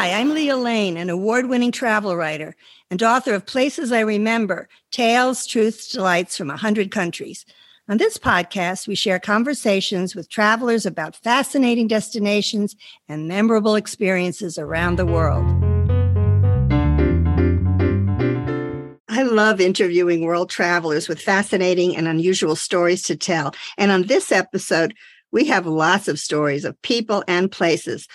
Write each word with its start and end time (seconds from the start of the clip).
Hi, 0.00 0.12
I'm 0.18 0.32
Lea 0.32 0.54
Lane, 0.54 0.96
an 0.96 1.10
award 1.10 1.50
winning 1.50 1.72
travel 1.72 2.16
writer 2.16 2.56
and 2.90 3.02
author 3.02 3.34
of 3.34 3.44
Places 3.44 3.92
I 3.92 4.00
Remember 4.00 4.66
Tales, 4.90 5.46
Truths, 5.46 5.92
Delights 5.92 6.38
from 6.38 6.48
100 6.48 6.90
Countries. 6.90 7.44
On 7.86 7.98
this 7.98 8.16
podcast, 8.16 8.88
we 8.88 8.94
share 8.94 9.18
conversations 9.18 10.14
with 10.16 10.30
travelers 10.30 10.86
about 10.86 11.16
fascinating 11.16 11.86
destinations 11.86 12.76
and 13.10 13.28
memorable 13.28 13.74
experiences 13.74 14.56
around 14.56 14.96
the 14.96 15.04
world. 15.04 15.44
I 19.10 19.22
love 19.22 19.60
interviewing 19.60 20.24
world 20.24 20.48
travelers 20.48 21.08
with 21.08 21.20
fascinating 21.20 21.94
and 21.94 22.08
unusual 22.08 22.56
stories 22.56 23.02
to 23.02 23.16
tell. 23.16 23.54
And 23.76 23.90
on 23.90 24.04
this 24.04 24.32
episode, 24.32 24.94
we 25.30 25.44
have 25.48 25.66
lots 25.66 26.08
of 26.08 26.18
stories 26.18 26.64
of 26.64 26.80
people 26.80 27.22
and 27.28 27.52
places. 27.52 28.08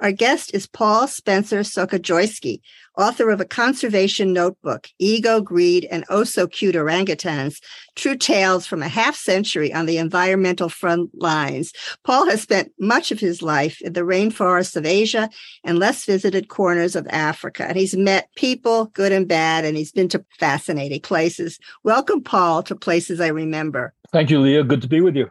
Our 0.00 0.12
guest 0.12 0.54
is 0.54 0.68
Paul 0.68 1.08
Spencer 1.08 1.60
Sochaczewski, 1.60 2.60
author 2.96 3.30
of 3.30 3.40
a 3.40 3.44
conservation 3.44 4.32
notebook, 4.32 4.88
Ego, 5.00 5.40
Greed, 5.40 5.88
and 5.90 6.04
Oh 6.08 6.22
So 6.22 6.46
Cute 6.46 6.76
Orangutans, 6.76 7.60
True 7.96 8.16
Tales 8.16 8.64
from 8.64 8.80
a 8.80 8.88
Half 8.88 9.16
Century 9.16 9.74
on 9.74 9.86
the 9.86 9.98
Environmental 9.98 10.68
Front 10.68 11.10
Lines. 11.14 11.72
Paul 12.04 12.30
has 12.30 12.42
spent 12.42 12.70
much 12.78 13.10
of 13.10 13.18
his 13.18 13.42
life 13.42 13.80
in 13.82 13.94
the 13.94 14.02
rainforests 14.02 14.76
of 14.76 14.86
Asia 14.86 15.28
and 15.64 15.80
less 15.80 16.04
visited 16.04 16.46
corners 16.46 16.94
of 16.94 17.08
Africa. 17.08 17.64
And 17.66 17.76
he's 17.76 17.96
met 17.96 18.28
people, 18.36 18.86
good 18.86 19.10
and 19.10 19.26
bad, 19.26 19.64
and 19.64 19.76
he's 19.76 19.90
been 19.90 20.08
to 20.10 20.24
fascinating 20.38 21.00
places. 21.00 21.58
Welcome, 21.82 22.22
Paul, 22.22 22.62
to 22.64 22.76
Places 22.76 23.20
I 23.20 23.28
Remember. 23.28 23.94
Thank 24.12 24.30
you, 24.30 24.38
Lea. 24.38 24.62
Good 24.62 24.82
to 24.82 24.88
be 24.88 25.00
with 25.00 25.16
you. 25.16 25.28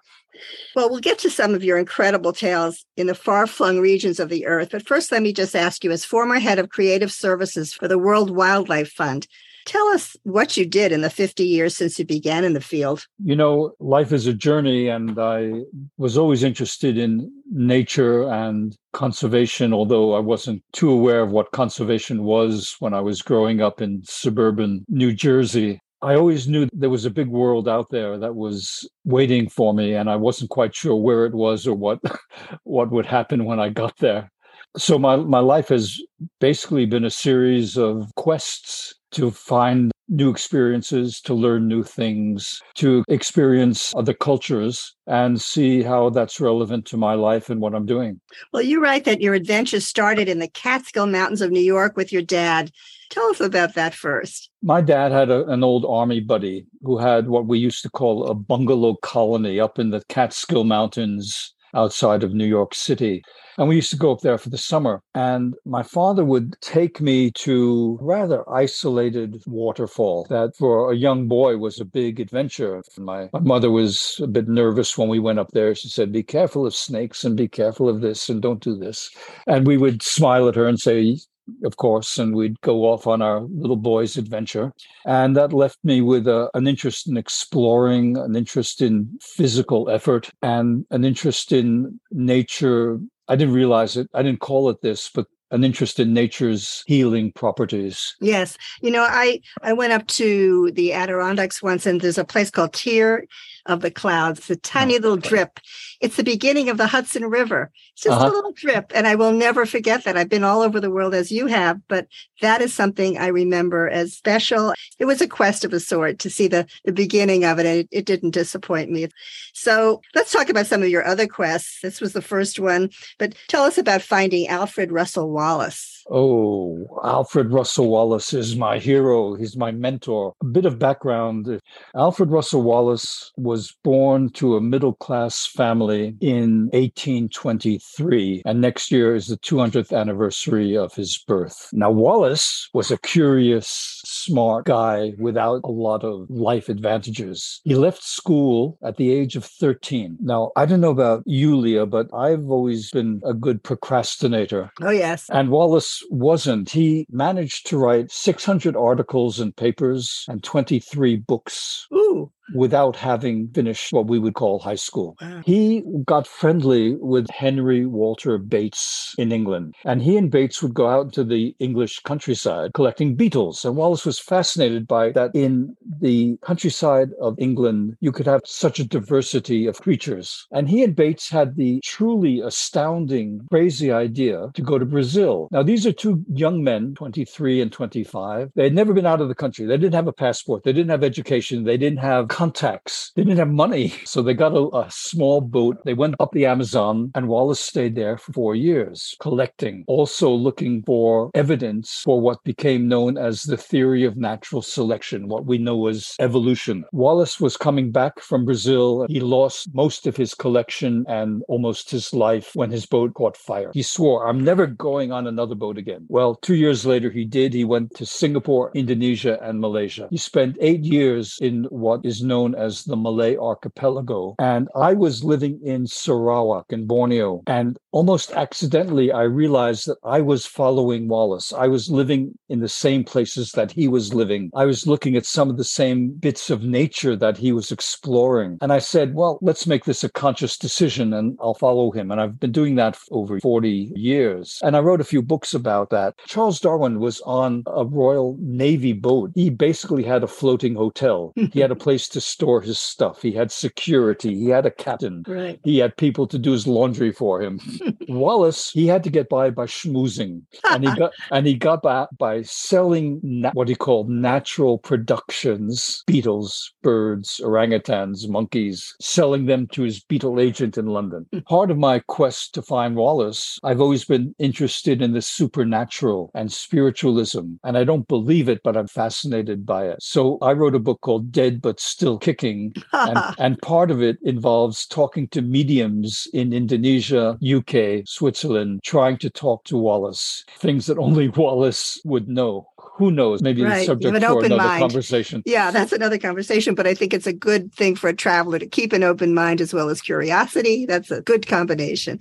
Well, 0.76 0.90
we'll 0.90 1.00
get 1.00 1.20
to 1.20 1.30
some 1.30 1.54
of 1.54 1.64
your 1.64 1.78
incredible 1.78 2.34
tales 2.34 2.86
in 2.96 3.08
the 3.08 3.16
far 3.16 3.48
flung 3.48 3.80
regions 3.80 4.20
of 4.20 4.30
the 4.30 4.46
earth. 4.46 4.70
But 4.72 4.88
first, 4.88 5.12
let 5.12 5.22
me 5.22 5.34
just 5.34 5.56
ask 5.56 5.84
you, 5.84 5.92
as 5.92 6.06
former 6.06 6.40
head 6.40 6.60
of 6.60 6.70
creative 6.70 7.12
services 7.12 7.74
for 7.74 7.88
the 7.88 7.98
World 7.98 8.30
Wildlife 8.30 8.92
Fund, 8.92 9.28
tell 9.68 9.88
us 9.88 10.16
what 10.24 10.56
you 10.56 10.66
did 10.66 10.92
in 10.92 11.02
the 11.02 11.10
50 11.10 11.44
years 11.44 11.76
since 11.76 12.00
you 12.00 12.06
began 12.06 12.44
in 12.44 12.54
the 12.54 12.62
field. 12.62 13.06
You 13.24 13.36
know, 13.36 13.74
life 13.80 14.12
is 14.14 14.26
a 14.26 14.34
journey, 14.34 14.88
and 14.88 15.20
I 15.20 15.52
was 15.98 16.18
always 16.18 16.44
interested 16.44 16.98
in 16.98 17.30
nature 17.52 18.24
and 18.32 18.76
conservation, 18.94 19.74
although 19.74 20.14
I 20.14 20.20
wasn't 20.20 20.64
too 20.72 20.90
aware 20.90 21.22
of 21.22 21.32
what 21.32 21.52
conservation 21.52 22.24
was 22.24 22.76
when 22.80 22.94
I 22.94 23.02
was 23.02 23.22
growing 23.22 23.62
up 23.62 23.82
in 23.82 24.02
suburban 24.06 24.86
New 24.88 25.14
Jersey. 25.14 25.80
I 26.02 26.16
always 26.16 26.48
knew 26.48 26.68
there 26.74 26.90
was 26.90 27.06
a 27.06 27.10
big 27.10 27.28
world 27.28 27.68
out 27.68 27.90
there 27.90 28.18
that 28.20 28.36
was 28.36 28.88
waiting 29.04 29.50
for 29.50 29.74
me, 29.74 29.96
and 29.96 30.10
I 30.10 30.16
wasn't 30.16 30.52
quite 30.52 30.76
sure 30.76 30.96
where 30.96 31.26
it 31.26 31.34
was 31.34 31.66
or 31.66 31.76
what 31.76 32.00
what 32.64 32.92
would 32.92 33.06
happen 33.06 33.46
when 33.46 33.60
I 33.60 33.70
got 33.70 33.98
there. 33.98 34.32
So 34.78 35.00
my 35.00 35.16
my 35.16 35.40
life 35.40 35.70
has 35.70 36.00
basically 36.40 36.86
been 36.86 37.06
a 37.06 37.10
series 37.10 37.78
of 37.78 38.14
quests 38.16 38.94
to 39.14 39.32
find 39.32 39.92
new 40.10 40.30
experiences, 40.30 41.22
to 41.22 41.34
learn 41.34 41.68
new 41.68 41.84
things, 41.84 42.62
to 42.76 43.04
experience 43.08 43.94
other 43.96 44.14
cultures 44.14 44.96
and 45.06 45.42
see 45.42 45.82
how 45.82 46.10
that's 46.10 46.40
relevant 46.40 46.86
to 46.86 46.98
my 46.98 47.14
life 47.14 47.50
and 47.50 47.62
what 47.62 47.74
I'm 47.74 47.86
doing. 47.86 48.20
Well, 48.54 48.62
you 48.62 48.82
write 48.82 49.06
that 49.06 49.22
your 49.22 49.34
adventure 49.34 49.80
started 49.80 50.30
in 50.30 50.40
the 50.40 50.48
Catskill 50.48 51.08
Mountains 51.08 51.42
of 51.42 51.52
New 51.52 51.60
York 51.60 51.98
with 51.98 52.12
your 52.12 52.22
dad. 52.22 52.72
Tell 53.10 53.28
us 53.30 53.40
about 53.40 53.76
that 53.76 53.94
first. 53.94 54.50
My 54.62 54.82
dad 54.82 55.12
had 55.12 55.30
a, 55.30 55.46
an 55.48 55.64
old 55.64 55.86
army 55.86 56.20
buddy 56.20 56.66
who 56.82 56.98
had 56.98 57.30
what 57.30 57.48
we 57.48 57.58
used 57.58 57.84
to 57.84 57.90
call 57.90 58.28
a 58.28 58.34
bungalow 58.34 58.96
colony 59.02 59.60
up 59.60 59.80
in 59.80 59.92
the 59.92 60.04
Catskill 60.10 60.66
Mountains 60.66 61.54
outside 61.74 62.24
of 62.24 62.34
New 62.34 62.46
York 62.46 62.74
City. 62.74 63.24
And 63.58 63.68
we 63.68 63.76
used 63.76 63.90
to 63.92 63.98
go 63.98 64.12
up 64.12 64.22
there 64.22 64.38
for 64.38 64.50
the 64.50 64.58
summer. 64.58 65.02
And 65.16 65.56
my 65.66 65.82
father 65.82 66.24
would 66.24 66.56
take 66.62 67.02
me 67.02 67.32
to 67.32 67.98
rather 68.02 68.48
isolated 68.50 69.42
waterfall 69.48 70.28
that 70.30 70.56
for 70.56 70.92
a 70.92 70.96
young 70.96 71.28
boy 71.28 71.58
was 71.58 71.80
a 71.80 71.86
big 71.86 72.20
adventure. 72.20 72.84
My, 72.98 73.30
my 73.34 73.40
mother 73.40 73.72
was 73.72 74.20
a 74.22 74.28
bit 74.28 74.48
nervous 74.48 74.98
when 74.98 75.10
we 75.10 75.20
went 75.20 75.40
up 75.40 75.52
there. 75.54 75.74
She 75.74 75.90
said, 75.90 76.12
Be 76.12 76.24
careful 76.24 76.68
of 76.68 76.76
snakes 76.76 77.24
and 77.24 77.36
be 77.36 77.48
careful 77.48 77.90
of 77.90 78.02
this 78.02 78.30
and 78.30 78.42
don't 78.42 78.62
do 78.62 78.76
this. 78.76 79.10
And 79.48 79.66
we 79.66 79.78
would 79.78 80.04
smile 80.04 80.48
at 80.48 80.56
her 80.56 80.68
and 80.68 80.80
say, 80.80 81.18
of 81.64 81.78
course, 81.78 82.18
and 82.18 82.36
we'd 82.36 82.60
go 82.62 82.84
off 82.86 83.08
on 83.08 83.22
our 83.22 83.42
little 83.42 83.76
boy's 83.76 84.18
adventure. 84.18 84.74
And 85.06 85.36
that 85.36 85.54
left 85.54 85.80
me 85.84 86.02
with 86.02 86.28
a, 86.28 86.50
an 86.54 86.68
interest 86.68 87.08
in 87.08 87.18
exploring, 87.18 88.18
an 88.18 88.36
interest 88.36 88.82
in 88.82 89.18
physical 89.22 89.90
effort, 89.90 90.30
and 90.42 90.86
an 90.92 91.06
interest 91.06 91.52
in 91.52 92.00
nature. 92.12 93.00
I 93.28 93.36
didn't 93.36 93.54
realize 93.54 93.98
it. 93.98 94.08
I 94.14 94.24
didn't 94.24 94.40
call 94.40 94.70
it 94.70 94.82
this, 94.82 95.10
but 95.14 95.28
an 95.52 95.64
interest 95.64 96.00
in 96.00 96.14
nature's 96.14 96.84
healing 96.88 97.32
properties. 97.32 98.16
Yes. 98.20 98.58
You 98.82 98.92
know, 98.92 99.04
I 99.04 99.42
I 99.62 99.74
went 99.74 99.94
up 99.94 100.08
to 100.08 100.72
the 100.72 100.94
Adirondacks 100.94 101.64
once 101.64 101.86
and 101.86 102.02
there's 102.02 102.18
a 102.18 102.26
place 102.26 102.52
called 102.52 102.74
Tear 102.74 103.26
of 103.68 103.82
the 103.82 103.92
Clouds, 103.92 104.48
the 104.48 104.56
tiny 104.56 104.96
oh, 104.96 105.00
little 105.00 105.18
drip. 105.18 105.60
It's 106.02 106.16
the 106.16 106.24
beginning 106.24 106.70
of 106.70 106.78
the 106.78 106.88
Hudson 106.88 107.26
River. 107.26 107.72
It's 107.94 108.04
just 108.04 108.16
uh-huh. 108.16 108.30
a 108.30 108.34
little 108.34 108.52
drip 108.52 108.92
and 108.96 109.08
I 109.08 109.16
will 109.16 109.32
never 109.32 109.66
forget 109.66 110.04
that. 110.04 110.18
I've 110.18 110.30
been 110.30 110.44
all 110.44 110.62
over 110.62 110.80
the 110.80 110.92
world 110.92 111.14
as 111.14 111.32
you 111.32 111.48
have, 111.48 111.80
but 111.88 112.08
that 112.42 112.62
is 112.62 112.74
something 112.74 113.18
I 113.18 113.28
remember 113.28 113.90
as 113.90 114.14
special. 114.14 114.74
It 115.00 115.06
was 115.06 115.22
a 115.22 115.28
quest 115.28 115.66
of 115.66 115.74
a 115.74 115.80
sort 115.80 116.20
to 116.20 116.30
see 116.30 116.48
the 116.48 116.68
the 116.86 116.92
beginning 116.92 117.44
of 117.44 117.60
it 117.60 117.66
and 117.66 117.80
it, 117.80 117.88
it 117.92 118.06
didn't 118.06 118.32
disappoint 118.32 118.92
me. 118.92 119.08
So, 119.54 120.02
let's 120.14 120.32
talk 120.32 120.50
about 120.50 120.68
some 120.68 120.84
of 120.84 120.90
your 120.90 121.06
other 121.06 121.28
quests. 121.28 121.80
This 121.82 122.00
was 122.00 122.14
the 122.14 122.22
first 122.22 122.60
one, 122.60 122.90
but 123.18 123.34
tell 123.48 123.64
us 123.64 123.78
about 123.78 124.02
finding 124.02 124.48
Alfred 124.48 124.92
Russel 124.92 125.32
Wallace. 125.32 125.97
Oh, 126.10 126.88
Alfred 127.04 127.52
Russel 127.52 127.90
Wallace 127.90 128.34
is 128.34 128.56
my 128.56 128.80
hero. 128.80 129.36
He's 129.36 129.58
my 129.58 129.72
mentor. 129.72 130.34
A 130.42 130.46
bit 130.46 130.66
of 130.66 130.80
background 130.80 131.60
Alfred 131.96 132.32
Russel 132.32 132.62
Wallace 132.62 133.32
was 133.38 133.76
born 133.84 134.30
to 134.32 134.56
a 134.56 134.62
middle 134.62 134.94
class 134.94 135.46
family 135.46 136.16
in 136.22 136.70
1823, 136.74 138.44
and 138.46 138.62
next 138.62 138.92
year 138.92 139.16
is 139.16 139.28
the 139.28 139.38
200th 139.38 139.98
anniversary 139.98 140.78
of 140.78 140.94
his 140.94 141.18
birth. 141.18 141.70
Now, 141.74 141.92
Wallace 141.92 142.70
was 142.74 142.92
a 142.92 142.98
curious, 142.98 144.02
smart 144.06 144.66
guy 144.66 145.14
without 145.18 145.62
a 145.64 145.72
lot 145.72 146.04
of 146.04 146.30
life 146.30 146.70
advantages. 146.70 147.62
He 147.64 147.76
left 147.76 148.04
school 148.04 148.78
at 148.84 148.98
the 148.98 149.12
age 149.12 149.36
of 149.36 149.46
13. 149.46 150.18
Now, 150.22 150.52
I 150.56 150.66
don't 150.66 150.82
know 150.82 150.92
about 150.92 151.24
you, 151.26 151.58
Lea, 151.58 151.86
but 151.86 152.08
I've 152.14 152.50
always 152.50 152.92
been 152.92 153.22
a 153.26 153.34
good 153.34 153.64
procrastinator. 153.64 154.72
Oh, 154.82 154.92
yes. 154.92 155.26
And 155.30 155.50
Wallace 155.50 155.97
wasn't. 156.10 156.70
He 156.70 157.06
managed 157.10 157.68
to 157.68 157.78
write 157.78 158.12
600 158.12 158.76
articles 158.76 159.40
and 159.40 159.56
papers 159.56 160.26
and 160.28 160.44
23 160.44 161.16
books. 161.18 161.88
Ooh 161.94 162.32
without 162.54 162.96
having 162.96 163.50
finished 163.50 163.94
what 163.94 164.08
we 164.08 164.20
would 164.20 164.34
call 164.34 164.60
high 164.60 164.76
school. 164.76 165.16
Wow. 165.22 165.42
He 165.46 165.84
got 166.06 166.28
friendly 166.28 166.96
with 166.96 167.30
Henry 167.30 167.86
Walter 167.86 168.38
Bates 168.38 169.16
in 169.18 169.32
England, 169.32 169.76
and 169.86 170.02
he 170.02 170.18
and 170.18 170.32
Bates 170.32 170.62
would 170.62 170.74
go 170.74 170.88
out 170.88 171.06
into 171.06 171.24
the 171.24 171.56
English 171.60 172.00
countryside 172.02 172.72
collecting 172.74 173.16
beetles. 173.16 173.66
And 173.66 173.76
Wallace 173.76 174.06
was 174.06 174.20
fascinated 174.20 174.88
by 174.88 175.12
that 175.12 175.32
in 175.34 175.76
the 176.02 176.38
countryside 176.44 177.10
of 177.22 177.36
England, 177.38 177.96
you 178.00 178.12
could 178.12 178.26
have 178.26 178.42
such 178.46 178.80
a 178.80 178.88
diversity 178.88 179.68
of 179.68 179.82
creatures. 179.82 180.48
And 180.52 180.70
he 180.70 180.84
and 180.84 180.96
Bates 180.96 181.30
had 181.30 181.56
the 181.56 181.80
truly 181.84 182.42
astounding, 182.42 183.46
crazy 183.50 183.92
idea 183.92 184.50
to 184.54 184.62
go 184.62 184.78
to 184.78 184.86
Brazil. 184.86 185.48
Now, 185.52 185.64
these 185.64 185.86
are 185.86 185.92
two 185.92 186.24
young 186.34 186.64
men, 186.64 186.94
23 186.96 187.62
and 187.62 187.72
25. 187.72 188.52
They 188.56 188.64
had 188.64 188.74
never 188.74 188.94
been 188.94 189.06
out 189.06 189.22
of 189.22 189.28
the 189.28 189.36
country. 189.36 189.66
They 189.66 189.78
didn't 189.78 189.96
have 189.96 190.08
a 190.08 190.14
passport. 190.14 190.64
They 190.64 190.74
didn't 190.74 190.92
have 190.92 191.04
education. 191.04 191.64
They 191.64 191.78
didn't 191.78 192.00
have 192.00 192.28
contacts. 192.38 193.12
They 193.16 193.24
didn't 193.24 193.40
have 193.40 193.50
money. 193.66 193.94
So 194.18 194.22
they 194.22 194.34
got 194.34 194.54
a, 194.54 194.64
a, 194.76 194.88
small 194.90 195.42
boat. 195.42 195.78
They 195.84 195.94
went 195.94 196.16
up 196.20 196.32
the 196.32 196.46
Amazon, 196.46 197.12
and 197.14 197.28
Wallace 197.28 197.60
stayed 197.60 197.96
there 197.96 198.18
for 198.18 198.32
four 198.32 198.56
years, 198.56 199.16
collecting, 199.20 199.84
also 199.88 200.32
looking 200.32 200.82
for 200.84 201.30
evidence 201.36 202.02
for 202.06 202.22
what 202.22 202.44
became 202.44 202.88
known 202.88 203.18
as 203.18 203.44
the 203.44 203.58
theory 203.58 204.04
of 204.06 204.16
natural 204.16 204.62
selection, 204.62 205.28
what 205.28 205.46
we 205.46 205.58
know 205.58 205.88
as 205.88 206.16
evolution. 206.20 206.86
Wallace 206.94 207.40
was 207.40 207.58
coming 207.58 207.92
back 207.92 208.20
from 208.20 208.46
Brazil. 208.46 209.06
He 209.10 209.20
lost 209.20 209.70
most 209.74 210.08
of 210.08 210.16
his 210.16 210.34
collection 210.34 211.06
and 211.08 211.44
almost 211.48 211.92
his 211.92 212.14
life 212.14 212.52
when 212.56 212.72
his 212.72 212.86
boat 212.86 213.14
caught 213.14 213.38
fire. 213.38 213.72
He 213.74 213.84
swore, 213.84 214.28
I'm 214.28 214.44
never 214.44 214.66
going 214.68 215.12
on 215.12 215.28
another 215.28 215.56
boat 215.56 215.78
again. 215.78 216.06
Well, 216.08 216.36
two 216.36 216.56
years 216.56 216.86
later, 216.86 217.10
he 217.10 217.26
did. 217.26 217.54
He 217.54 217.66
went 217.66 217.94
to 217.96 218.06
Singapore, 218.06 218.72
Indonesia, 218.74 219.38
and 219.42 219.60
Malaysia. 219.60 220.08
He 220.10 220.18
spent 220.18 220.58
eight 220.62 220.84
years 220.84 221.38
in 221.42 221.66
what 221.70 222.06
is 222.06 222.27
known 222.28 222.56
as 222.56 222.84
the 222.84 222.96
Malay 222.96 223.38
Archipelago. 223.38 224.36
And 224.40 224.68
I 224.76 224.94
was 224.94 225.24
living 225.24 225.60
in 225.64 225.88
Sarawak 225.88 226.66
in 226.70 226.86
Borneo. 226.86 227.44
And 227.48 227.78
almost 227.98 228.30
accidentally, 228.34 229.12
I 229.12 229.24
realized 229.24 229.88
that 229.88 229.98
I 230.04 230.22
was 230.22 230.46
following 230.46 231.08
Wallace. 231.08 231.52
I 231.52 231.68
was 231.68 231.90
living 231.90 232.38
in 232.48 232.60
the 232.60 232.70
same 232.70 233.04
places 233.04 233.54
that 233.54 233.72
he 233.72 233.88
was 233.88 234.14
living. 234.14 234.52
I 234.54 234.66
was 234.66 234.86
looking 234.86 235.16
at 235.16 235.26
some 235.26 235.50
of 235.50 235.58
the 235.58 235.64
same 235.64 236.12
bits 236.12 236.52
of 236.52 236.62
nature 236.62 237.16
that 237.16 237.38
he 237.38 237.52
was 237.52 237.72
exploring. 237.72 238.60
And 238.62 238.72
I 238.72 238.78
said, 238.78 239.16
well, 239.16 239.40
let's 239.42 239.66
make 239.66 239.86
this 239.86 240.04
a 240.04 240.10
conscious 240.10 240.60
decision 240.60 241.12
and 241.12 241.40
I'll 241.42 241.56
follow 241.56 241.90
him. 241.90 242.12
And 242.12 242.22
I've 242.22 242.40
been 242.40 242.52
doing 242.52 242.76
that 242.76 242.96
for 242.96 243.18
over 243.18 243.40
40 243.40 243.94
years. 243.96 244.60
And 244.62 244.78
I 244.78 244.80
wrote 244.82 245.02
a 245.02 245.12
few 245.12 245.24
books 245.24 245.56
about 245.56 245.90
that. 245.90 246.14
Charles 246.28 246.60
Darwin 246.60 247.00
was 247.00 247.20
on 247.22 247.64
a 247.66 247.84
Royal 247.84 248.38
Navy 248.40 248.94
boat. 248.94 249.32
He 249.34 249.50
basically 249.50 250.04
had 250.04 250.24
a 250.24 250.28
floating 250.28 250.76
hotel. 250.76 251.34
he 251.52 251.62
had 251.62 251.72
a 251.72 251.76
place 251.76 252.08
to 252.10 252.22
store 252.22 252.62
his 252.62 252.78
stuff. 252.78 253.24
He 253.24 253.32
had 253.32 253.52
security. 253.52 254.36
He 254.36 254.50
had 254.50 254.68
a 254.68 254.72
captain. 254.72 255.24
Right. 255.28 255.60
He 255.64 255.80
had 255.80 255.98
people 255.98 256.28
to 256.28 256.38
do 256.38 256.52
his 256.52 256.68
laundry 256.68 257.12
for 257.12 257.42
him. 257.42 257.60
Wallace, 258.08 258.72
he 258.72 258.88
had 258.88 259.04
to 259.04 259.10
get 259.10 259.30
by 259.30 259.50
by 259.50 259.66
schmoozing, 259.66 260.42
and 260.70 260.84
he 260.88 260.96
got 260.96 261.12
and 261.32 261.46
he 261.48 261.54
got 261.56 261.82
by 261.82 262.08
by 262.18 262.42
selling 262.42 263.20
na- 263.24 263.52
what 263.54 263.68
he 263.68 263.76
called 263.76 264.10
natural 264.10 264.78
productions: 264.78 266.04
beetles, 266.08 266.74
birds, 266.82 267.40
orangutans, 267.44 268.28
monkeys, 268.28 268.96
selling 269.02 269.46
them 269.46 269.68
to 269.68 269.84
his 269.84 270.04
beetle 270.04 270.40
agent 270.40 270.78
in 270.78 270.88
London. 270.88 271.26
Hmm. 271.32 271.40
Part 271.40 271.72
of 271.72 271.78
my 271.78 272.00
quest 272.00 272.54
to 272.56 272.62
find 272.62 272.96
Wallace, 272.96 273.60
I've 273.64 273.82
always 273.82 274.06
been 274.06 274.36
interested 274.40 275.02
in 275.02 275.14
the 275.14 275.22
supernatural 275.22 276.32
and 276.34 276.52
spiritualism, 276.52 277.56
and 277.64 277.78
I 277.78 277.84
don't 277.84 278.08
believe 278.08 278.50
it, 278.50 278.62
but 278.64 278.78
I'm 278.78 278.88
fascinated 278.88 279.66
by 279.66 279.88
it. 279.88 280.02
So 280.02 280.38
I 280.42 280.54
wrote 280.54 280.76
a 280.76 280.80
book 280.80 281.02
called 281.02 281.32
Dead 281.32 281.62
but 281.62 281.80
Still 281.80 282.18
Kicking, 282.18 282.74
and, 282.94 283.20
and 283.40 283.62
part 283.62 283.92
of 283.92 284.02
it 284.02 284.18
involves 284.24 284.86
talking 284.86 285.28
to 285.30 285.42
mediums 285.42 286.28
in 286.34 286.54
Indonesia, 286.54 287.38
UK, 287.44 287.67
Switzerland, 288.06 288.82
trying 288.84 289.18
to 289.18 289.30
talk 289.30 289.64
to 289.66 289.78
Wallace, 289.78 290.44
things 290.60 290.86
that 290.88 290.98
only 290.98 291.28
Wallace 291.36 292.00
would 292.06 292.28
know. 292.28 292.68
Who 292.98 293.12
knows? 293.12 293.42
Maybe 293.42 293.62
Right. 293.64 293.80
the 293.80 293.86
subject 293.86 294.16
an 294.16 294.22
for 294.22 294.28
open 294.40 294.52
another 294.52 294.68
mind. 294.70 294.82
conversation. 294.82 295.44
Yeah, 295.46 295.70
that's 295.72 295.92
another 295.92 296.18
conversation, 296.18 296.74
but 296.74 296.88
I 296.88 296.94
think 296.96 297.14
it's 297.14 297.28
a 297.28 297.34
good 297.34 297.72
thing 297.74 297.96
for 297.96 298.08
a 298.08 298.14
traveler 298.16 298.58
to 298.58 298.66
keep 298.66 298.92
an 298.94 299.04
open 299.04 299.34
mind 299.36 299.62
as 299.62 299.74
well 299.74 299.90
as 299.90 300.02
curiosity. 300.02 300.86
That's 300.88 301.12
a 301.12 301.22
good 301.22 301.46
combination. 301.48 302.20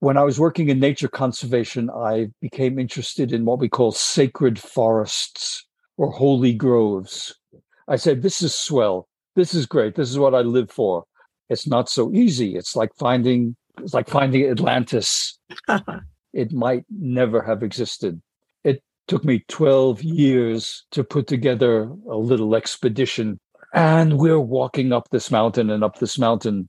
When 0.00 0.16
I 0.16 0.22
was 0.22 0.40
working 0.40 0.70
in 0.70 0.80
nature 0.80 1.08
conservation, 1.08 1.90
I 1.90 2.28
became 2.40 2.78
interested 2.78 3.32
in 3.32 3.44
what 3.44 3.58
we 3.58 3.68
call 3.68 3.92
sacred 3.92 4.58
forests 4.58 5.66
or 5.98 6.10
holy 6.10 6.54
groves. 6.54 7.34
I 7.88 7.96
said, 7.96 8.22
This 8.22 8.40
is 8.42 8.54
swell. 8.54 9.08
This 9.36 9.52
is 9.54 9.66
great. 9.66 9.94
This 9.96 10.08
is 10.10 10.18
what 10.18 10.34
I 10.34 10.40
live 10.40 10.70
for. 10.70 11.04
It's 11.50 11.66
not 11.66 11.90
so 11.90 12.10
easy. 12.14 12.56
It's 12.56 12.74
like 12.74 12.90
finding 12.98 13.56
it's 13.78 13.94
like 13.94 14.08
finding 14.08 14.48
Atlantis. 14.48 15.38
It 16.34 16.50
might 16.50 16.84
never 16.90 17.40
have 17.42 17.62
existed. 17.62 18.20
It 18.64 18.82
took 19.06 19.24
me 19.24 19.44
12 19.46 20.02
years 20.02 20.84
to 20.90 21.04
put 21.04 21.28
together 21.28 21.84
a 22.10 22.16
little 22.16 22.56
expedition. 22.56 23.38
And 23.72 24.18
we're 24.18 24.40
walking 24.40 24.92
up 24.92 25.10
this 25.10 25.30
mountain 25.30 25.70
and 25.70 25.84
up 25.84 26.00
this 26.00 26.18
mountain 26.18 26.68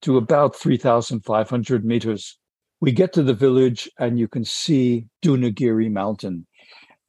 to 0.00 0.16
about 0.16 0.56
3,500 0.56 1.84
meters. 1.84 2.38
We 2.80 2.90
get 2.90 3.12
to 3.12 3.22
the 3.22 3.34
village 3.34 3.86
and 3.98 4.18
you 4.18 4.28
can 4.28 4.46
see 4.46 5.08
Dunagiri 5.22 5.90
Mountain. 5.90 6.46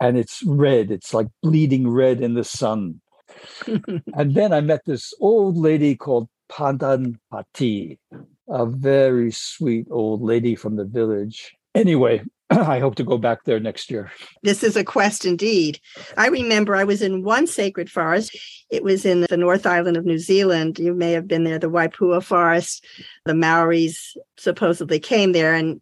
And 0.01 0.18
it's 0.18 0.44
red, 0.45 0.92
it's 0.92 1.13
like 1.13 1.28
bleeding 1.42 1.90
red 1.90 2.19
in 2.19 2.34
the 2.34 2.44
sun. 2.44 3.00
And 4.13 4.36
then 4.36 4.51
I 4.51 4.60
met 4.62 4.81
this 4.86 5.13
old 5.22 5.57
lady 5.57 5.95
called 5.95 6.28
Pandan 6.51 7.16
Pati, 7.31 7.98
a 8.48 8.66
very 8.66 9.31
sweet 9.31 9.88
old 9.90 10.22
lady 10.22 10.56
from 10.56 10.75
the 10.75 10.86
village. 10.86 11.56
Anyway, 11.75 12.22
I 12.50 12.80
hope 12.80 12.95
to 12.95 13.04
go 13.04 13.18
back 13.18 13.44
there 13.44 13.60
next 13.60 13.90
year. 13.90 14.12
This 14.44 14.63
is 14.63 14.75
a 14.75 14.84
quest 14.84 15.25
indeed. 15.25 15.80
I 16.18 16.28
remember 16.28 16.75
I 16.75 16.84
was 16.84 17.01
in 17.01 17.24
one 17.24 17.48
sacred 17.48 17.90
forest. 17.90 18.38
It 18.69 18.84
was 18.84 19.06
in 19.06 19.22
the 19.30 19.38
North 19.38 19.66
Island 19.66 19.98
of 19.98 20.06
New 20.06 20.19
Zealand. 20.19 20.80
You 20.80 20.94
may 20.94 21.13
have 21.13 21.28
been 21.28 21.44
there, 21.44 21.60
the 21.60 21.69
Waipoua 21.69 22.24
Forest. 22.24 22.86
The 23.25 23.34
Maoris 23.34 24.16
supposedly 24.38 25.00
came 25.00 25.31
there, 25.31 25.54
and 25.54 25.81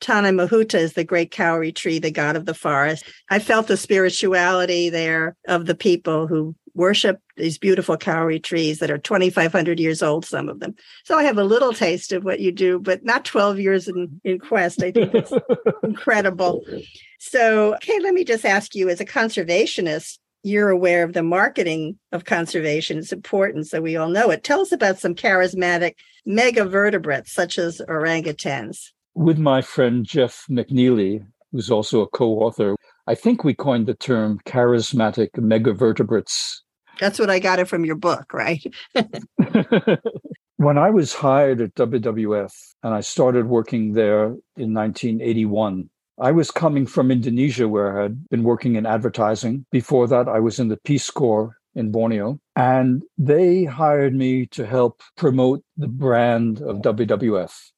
Tane 0.00 0.34
Mahuta 0.34 0.76
is 0.76 0.94
the 0.94 1.04
great 1.04 1.30
kauri 1.30 1.72
tree, 1.72 1.98
the 1.98 2.10
god 2.10 2.36
of 2.36 2.46
the 2.46 2.54
forest. 2.54 3.04
I 3.30 3.38
felt 3.38 3.66
the 3.66 3.76
spirituality 3.76 4.88
there 4.90 5.36
of 5.46 5.66
the 5.66 5.74
people 5.74 6.26
who 6.26 6.54
worship 6.74 7.20
these 7.36 7.58
beautiful 7.58 7.96
kauri 7.96 8.38
trees 8.38 8.78
that 8.78 8.90
are 8.90 8.98
2,500 8.98 9.80
years 9.80 10.02
old, 10.02 10.24
some 10.24 10.48
of 10.48 10.60
them. 10.60 10.74
So 11.04 11.16
I 11.18 11.24
have 11.24 11.38
a 11.38 11.44
little 11.44 11.72
taste 11.72 12.12
of 12.12 12.24
what 12.24 12.40
you 12.40 12.52
do, 12.52 12.78
but 12.78 13.04
not 13.04 13.24
12 13.24 13.58
years 13.58 13.88
in, 13.88 14.20
in 14.24 14.38
quest. 14.38 14.82
I 14.82 14.90
think 14.92 15.14
it's 15.14 15.32
incredible. 15.82 16.64
So, 17.18 17.74
okay, 17.76 17.98
let 18.00 18.14
me 18.14 18.24
just 18.24 18.44
ask 18.44 18.74
you 18.74 18.88
as 18.88 19.00
a 19.00 19.06
conservationist, 19.06 20.18
you're 20.42 20.70
aware 20.70 21.04
of 21.04 21.12
the 21.12 21.22
marketing 21.22 21.98
of 22.12 22.24
conservation, 22.24 22.98
its 22.98 23.12
important 23.12 23.66
so 23.66 23.80
we 23.80 23.96
all 23.96 24.08
know 24.08 24.30
it. 24.30 24.42
Tell 24.42 24.60
us 24.60 24.72
about 24.72 24.98
some 24.98 25.14
charismatic 25.14 25.94
megavertebrates 26.26 27.28
such 27.28 27.58
as 27.58 27.80
orangutans. 27.88 28.90
With 29.14 29.38
my 29.38 29.60
friend 29.60 30.04
Jeff 30.04 30.44
McNeely, 30.48 31.26
who's 31.52 31.70
also 31.70 32.00
a 32.00 32.08
co 32.08 32.38
author, 32.40 32.76
I 33.10 33.16
think 33.16 33.42
we 33.42 33.54
coined 33.54 33.88
the 33.88 33.94
term 33.94 34.38
charismatic 34.46 35.32
megavertebrates. 35.32 36.60
That's 37.00 37.18
what 37.18 37.28
I 37.28 37.40
got 37.40 37.58
it 37.58 37.66
from 37.66 37.84
your 37.84 37.96
book, 37.96 38.32
right? 38.32 38.64
when 40.58 40.78
I 40.78 40.90
was 40.90 41.12
hired 41.12 41.60
at 41.60 41.74
WWF 41.74 42.52
and 42.84 42.94
I 42.94 43.00
started 43.00 43.46
working 43.46 43.94
there 43.94 44.26
in 44.56 44.72
1981, 44.74 45.90
I 46.20 46.30
was 46.30 46.52
coming 46.52 46.86
from 46.86 47.10
Indonesia 47.10 47.66
where 47.66 47.98
I 47.98 48.02
had 48.04 48.28
been 48.28 48.44
working 48.44 48.76
in 48.76 48.86
advertising. 48.86 49.66
Before 49.72 50.06
that, 50.06 50.28
I 50.28 50.38
was 50.38 50.60
in 50.60 50.68
the 50.68 50.76
Peace 50.76 51.10
Corps 51.10 51.56
in 51.74 51.90
Borneo. 51.90 52.38
And 52.54 53.02
they 53.18 53.64
hired 53.64 54.14
me 54.14 54.46
to 54.52 54.64
help 54.64 55.02
promote 55.16 55.64
the 55.76 55.88
brand 55.88 56.62
of 56.62 56.76
WWF. 56.76 57.72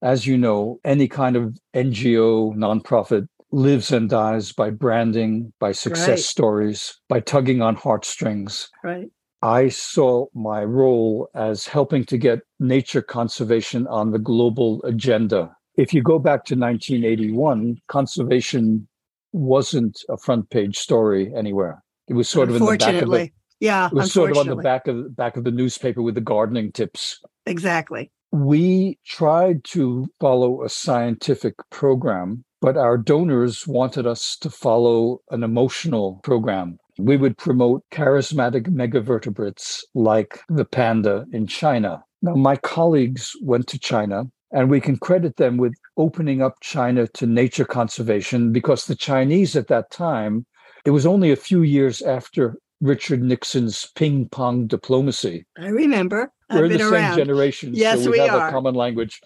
As 0.00 0.26
you 0.26 0.38
know, 0.38 0.80
any 0.82 1.08
kind 1.08 1.36
of 1.36 1.58
NGO, 1.74 2.56
nonprofit 2.56 3.28
lives 3.50 3.92
and 3.92 4.10
dies 4.10 4.52
by 4.52 4.70
branding, 4.70 5.52
by 5.58 5.72
success 5.72 6.08
Right. 6.08 6.18
stories, 6.18 7.00
by 7.08 7.20
tugging 7.20 7.62
on 7.62 7.76
heartstrings. 7.76 8.68
Right. 8.84 9.10
I 9.42 9.68
saw 9.68 10.26
my 10.34 10.64
role 10.64 11.28
as 11.34 11.66
helping 11.66 12.04
to 12.06 12.18
get 12.18 12.40
nature 12.58 13.02
conservation 13.02 13.86
on 13.86 14.10
the 14.10 14.18
global 14.18 14.82
agenda. 14.82 15.54
If 15.76 15.94
you 15.94 16.02
go 16.02 16.18
back 16.18 16.44
to 16.46 16.56
1981, 16.56 17.76
conservation 17.86 18.88
wasn't 19.32 20.02
a 20.08 20.16
front 20.16 20.50
page 20.50 20.76
story 20.76 21.32
anywhere. 21.36 21.82
It 22.08 22.14
was 22.14 22.28
sort 22.28 22.48
of 22.48 22.56
in 22.56 22.64
the 22.64 22.76
back 22.76 23.02
of 23.02 23.10
the, 23.10 23.30
yeah. 23.60 23.86
it 23.86 23.92
was 23.92 24.12
sort 24.12 24.32
of 24.32 24.38
on 24.38 24.46
the 24.48 24.56
back 24.56 24.88
of 24.88 25.14
back 25.14 25.36
of 25.36 25.44
the 25.44 25.50
newspaper 25.50 26.02
with 26.02 26.14
the 26.14 26.20
gardening 26.20 26.72
tips. 26.72 27.20
Exactly. 27.46 28.10
We 28.32 28.98
tried 29.06 29.64
to 29.64 30.06
follow 30.20 30.64
a 30.64 30.68
scientific 30.68 31.54
program, 31.70 32.44
but 32.60 32.76
our 32.76 32.98
donors 32.98 33.66
wanted 33.66 34.06
us 34.06 34.36
to 34.40 34.50
follow 34.50 35.20
an 35.30 35.42
emotional 35.42 36.20
program. 36.22 36.78
We 36.98 37.16
would 37.16 37.38
promote 37.38 37.84
charismatic 37.92 38.66
megavertebrates 38.68 39.82
like 39.94 40.40
the 40.48 40.64
panda 40.64 41.26
in 41.32 41.46
China. 41.46 42.02
Now, 42.22 42.34
my 42.34 42.56
colleagues 42.56 43.32
went 43.42 43.68
to 43.68 43.78
China, 43.78 44.24
and 44.50 44.68
we 44.68 44.80
can 44.80 44.96
credit 44.96 45.36
them 45.36 45.56
with 45.56 45.74
opening 45.96 46.42
up 46.42 46.54
China 46.60 47.06
to 47.14 47.26
nature 47.26 47.64
conservation 47.64 48.52
because 48.52 48.86
the 48.86 48.96
Chinese 48.96 49.54
at 49.54 49.68
that 49.68 49.90
time, 49.92 50.44
it 50.84 50.90
was 50.90 51.06
only 51.06 51.30
a 51.30 51.36
few 51.36 51.62
years 51.62 52.02
after 52.02 52.56
Richard 52.80 53.22
Nixon's 53.22 53.90
ping 53.94 54.28
pong 54.28 54.66
diplomacy. 54.66 55.46
I 55.58 55.68
remember. 55.68 56.32
I've 56.50 56.60
We're 56.60 56.66
in 56.66 56.72
the 56.72 56.78
same 56.78 56.92
around. 56.94 57.16
generation, 57.16 57.72
Yes, 57.74 58.02
so 58.02 58.10
we, 58.10 58.18
we 58.18 58.26
have 58.26 58.34
are. 58.40 58.48
a 58.48 58.50
common 58.50 58.74
language. 58.74 59.20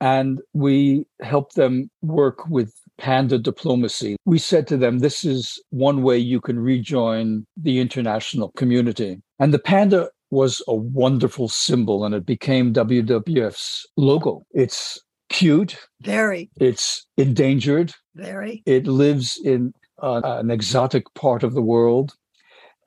And 0.00 0.40
we 0.52 1.04
helped 1.20 1.54
them 1.56 1.90
work 2.02 2.48
with 2.48 2.72
panda 2.98 3.38
diplomacy. 3.38 4.16
We 4.24 4.38
said 4.38 4.66
to 4.68 4.76
them, 4.76 4.98
this 4.98 5.24
is 5.24 5.60
one 5.70 6.02
way 6.02 6.18
you 6.18 6.40
can 6.40 6.58
rejoin 6.58 7.46
the 7.56 7.80
international 7.80 8.50
community. 8.56 9.20
And 9.38 9.52
the 9.54 9.58
panda 9.58 10.10
was 10.30 10.62
a 10.68 10.74
wonderful 10.74 11.48
symbol 11.48 12.04
and 12.04 12.14
it 12.14 12.26
became 12.26 12.72
WWF's 12.72 13.86
logo. 13.96 14.44
It's 14.52 15.00
cute, 15.30 15.76
Very, 16.02 16.50
it's 16.60 17.06
endangered, 17.16 17.92
very. 18.14 18.62
it 18.66 18.86
lives 18.86 19.40
in 19.44 19.72
uh, 20.02 20.20
an 20.24 20.50
exotic 20.50 21.04
part 21.14 21.42
of 21.42 21.54
the 21.54 21.62
world. 21.62 22.14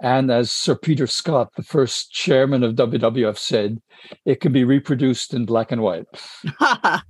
And 0.01 0.31
as 0.31 0.51
Sir 0.51 0.75
Peter 0.75 1.07
Scott, 1.07 1.49
the 1.55 1.63
first 1.63 2.11
chairman 2.11 2.63
of 2.63 2.75
WWF, 2.75 3.37
said, 3.37 3.79
it 4.25 4.41
can 4.41 4.51
be 4.51 4.63
reproduced 4.63 5.33
in 5.33 5.45
black 5.45 5.71
and 5.71 5.81
white. 5.81 6.05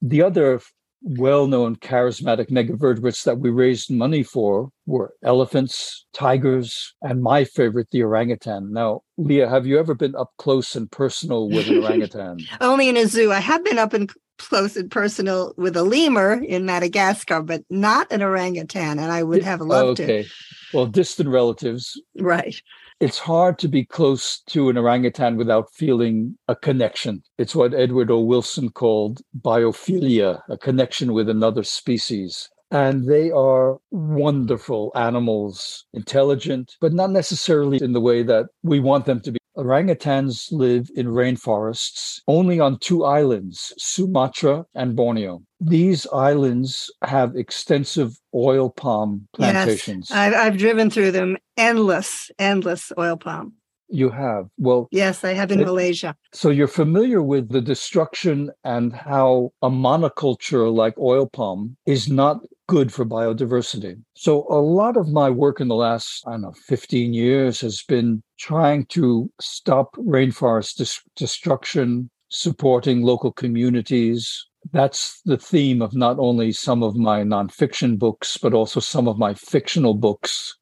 The 0.00 0.22
other 0.22 0.60
well 1.02 1.46
known 1.46 1.76
charismatic 1.76 2.50
megavertebrates 2.50 3.24
that 3.24 3.38
we 3.38 3.50
raised 3.50 3.90
money 3.90 4.22
for 4.22 4.70
were 4.86 5.14
elephants, 5.22 6.06
tigers, 6.12 6.94
and 7.02 7.22
my 7.22 7.44
favorite, 7.44 7.88
the 7.90 8.02
orangutan. 8.02 8.72
Now, 8.72 9.02
Lea, 9.16 9.40
have 9.40 9.66
you 9.66 9.78
ever 9.78 9.94
been 9.94 10.16
up 10.16 10.32
close 10.38 10.74
and 10.76 10.90
personal 10.90 11.48
with 11.48 11.68
an 11.68 11.82
orangutan? 11.82 12.40
Only 12.60 12.88
in 12.88 12.96
a 12.96 13.06
zoo. 13.06 13.32
I 13.32 13.40
have 13.40 13.64
been 13.64 13.78
up 13.78 13.92
and 13.92 14.10
close 14.38 14.76
and 14.76 14.90
personal 14.90 15.54
with 15.56 15.76
a 15.76 15.82
lemur 15.82 16.34
in 16.34 16.64
Madagascar, 16.64 17.42
but 17.42 17.64
not 17.70 18.10
an 18.12 18.22
orangutan. 18.22 18.98
And 18.98 19.10
I 19.10 19.22
would 19.22 19.42
have 19.42 19.60
loved 19.60 20.00
okay. 20.00 20.24
to. 20.24 20.28
Well, 20.72 20.86
distant 20.86 21.28
relatives. 21.28 22.00
Right. 22.18 22.60
It's 23.00 23.18
hard 23.18 23.58
to 23.60 23.68
be 23.68 23.84
close 23.84 24.40
to 24.48 24.68
an 24.68 24.76
orangutan 24.76 25.36
without 25.36 25.72
feeling 25.72 26.36
a 26.48 26.56
connection. 26.56 27.22
It's 27.38 27.54
what 27.54 27.72
Edward 27.72 28.10
O. 28.10 28.20
Wilson 28.20 28.70
called 28.70 29.20
biophilia, 29.40 30.42
a 30.48 30.58
connection 30.58 31.12
with 31.12 31.28
another 31.28 31.62
species. 31.62 32.50
And 32.70 33.08
they 33.08 33.30
are 33.30 33.78
wonderful 33.90 34.92
animals, 34.94 35.86
intelligent, 35.94 36.76
but 36.80 36.92
not 36.92 37.10
necessarily 37.10 37.78
in 37.80 37.92
the 37.92 38.00
way 38.00 38.22
that 38.24 38.46
we 38.62 38.80
want 38.80 39.06
them 39.06 39.20
to 39.20 39.32
be. 39.32 39.38
Orangutans 39.58 40.52
live 40.52 40.88
in 40.94 41.08
rainforests 41.08 42.20
only 42.28 42.60
on 42.60 42.78
two 42.78 43.04
islands, 43.04 43.74
Sumatra 43.76 44.64
and 44.74 44.94
Borneo. 44.94 45.42
These 45.60 46.06
islands 46.12 46.92
have 47.02 47.34
extensive 47.34 48.16
oil 48.32 48.70
palm 48.70 49.26
plantations. 49.34 50.10
Yes, 50.10 50.16
I've, 50.16 50.34
I've 50.34 50.58
driven 50.58 50.90
through 50.90 51.10
them. 51.10 51.36
Endless, 51.56 52.30
endless 52.38 52.92
oil 52.96 53.16
palm. 53.16 53.54
You 53.88 54.10
have. 54.10 54.48
Well, 54.58 54.88
yes, 54.90 55.24
I 55.24 55.32
have 55.32 55.50
in 55.50 55.60
it, 55.60 55.66
Malaysia. 55.66 56.14
So 56.32 56.50
you're 56.50 56.68
familiar 56.68 57.22
with 57.22 57.50
the 57.50 57.60
destruction 57.60 58.50
and 58.64 58.92
how 58.92 59.52
a 59.62 59.70
monoculture 59.70 60.72
like 60.72 60.98
oil 60.98 61.26
palm 61.26 61.76
is 61.86 62.08
not 62.08 62.40
good 62.68 62.92
for 62.92 63.04
biodiversity. 63.04 64.00
So 64.14 64.46
a 64.50 64.60
lot 64.60 64.96
of 64.96 65.08
my 65.08 65.30
work 65.30 65.60
in 65.60 65.68
the 65.68 65.74
last, 65.74 66.22
I 66.26 66.32
don't 66.32 66.42
know, 66.42 66.52
15 66.66 67.14
years 67.14 67.60
has 67.62 67.82
been 67.82 68.22
trying 68.38 68.84
to 68.86 69.30
stop 69.40 69.96
rainforest 69.96 70.76
dis- 70.76 71.00
destruction, 71.16 72.10
supporting 72.28 73.02
local 73.02 73.32
communities. 73.32 74.46
That's 74.70 75.22
the 75.24 75.38
theme 75.38 75.80
of 75.80 75.94
not 75.94 76.18
only 76.18 76.52
some 76.52 76.82
of 76.82 76.94
my 76.94 77.22
nonfiction 77.22 77.98
books, 77.98 78.36
but 78.36 78.52
also 78.52 78.80
some 78.80 79.08
of 79.08 79.18
my 79.18 79.32
fictional 79.32 79.94
books 79.94 80.54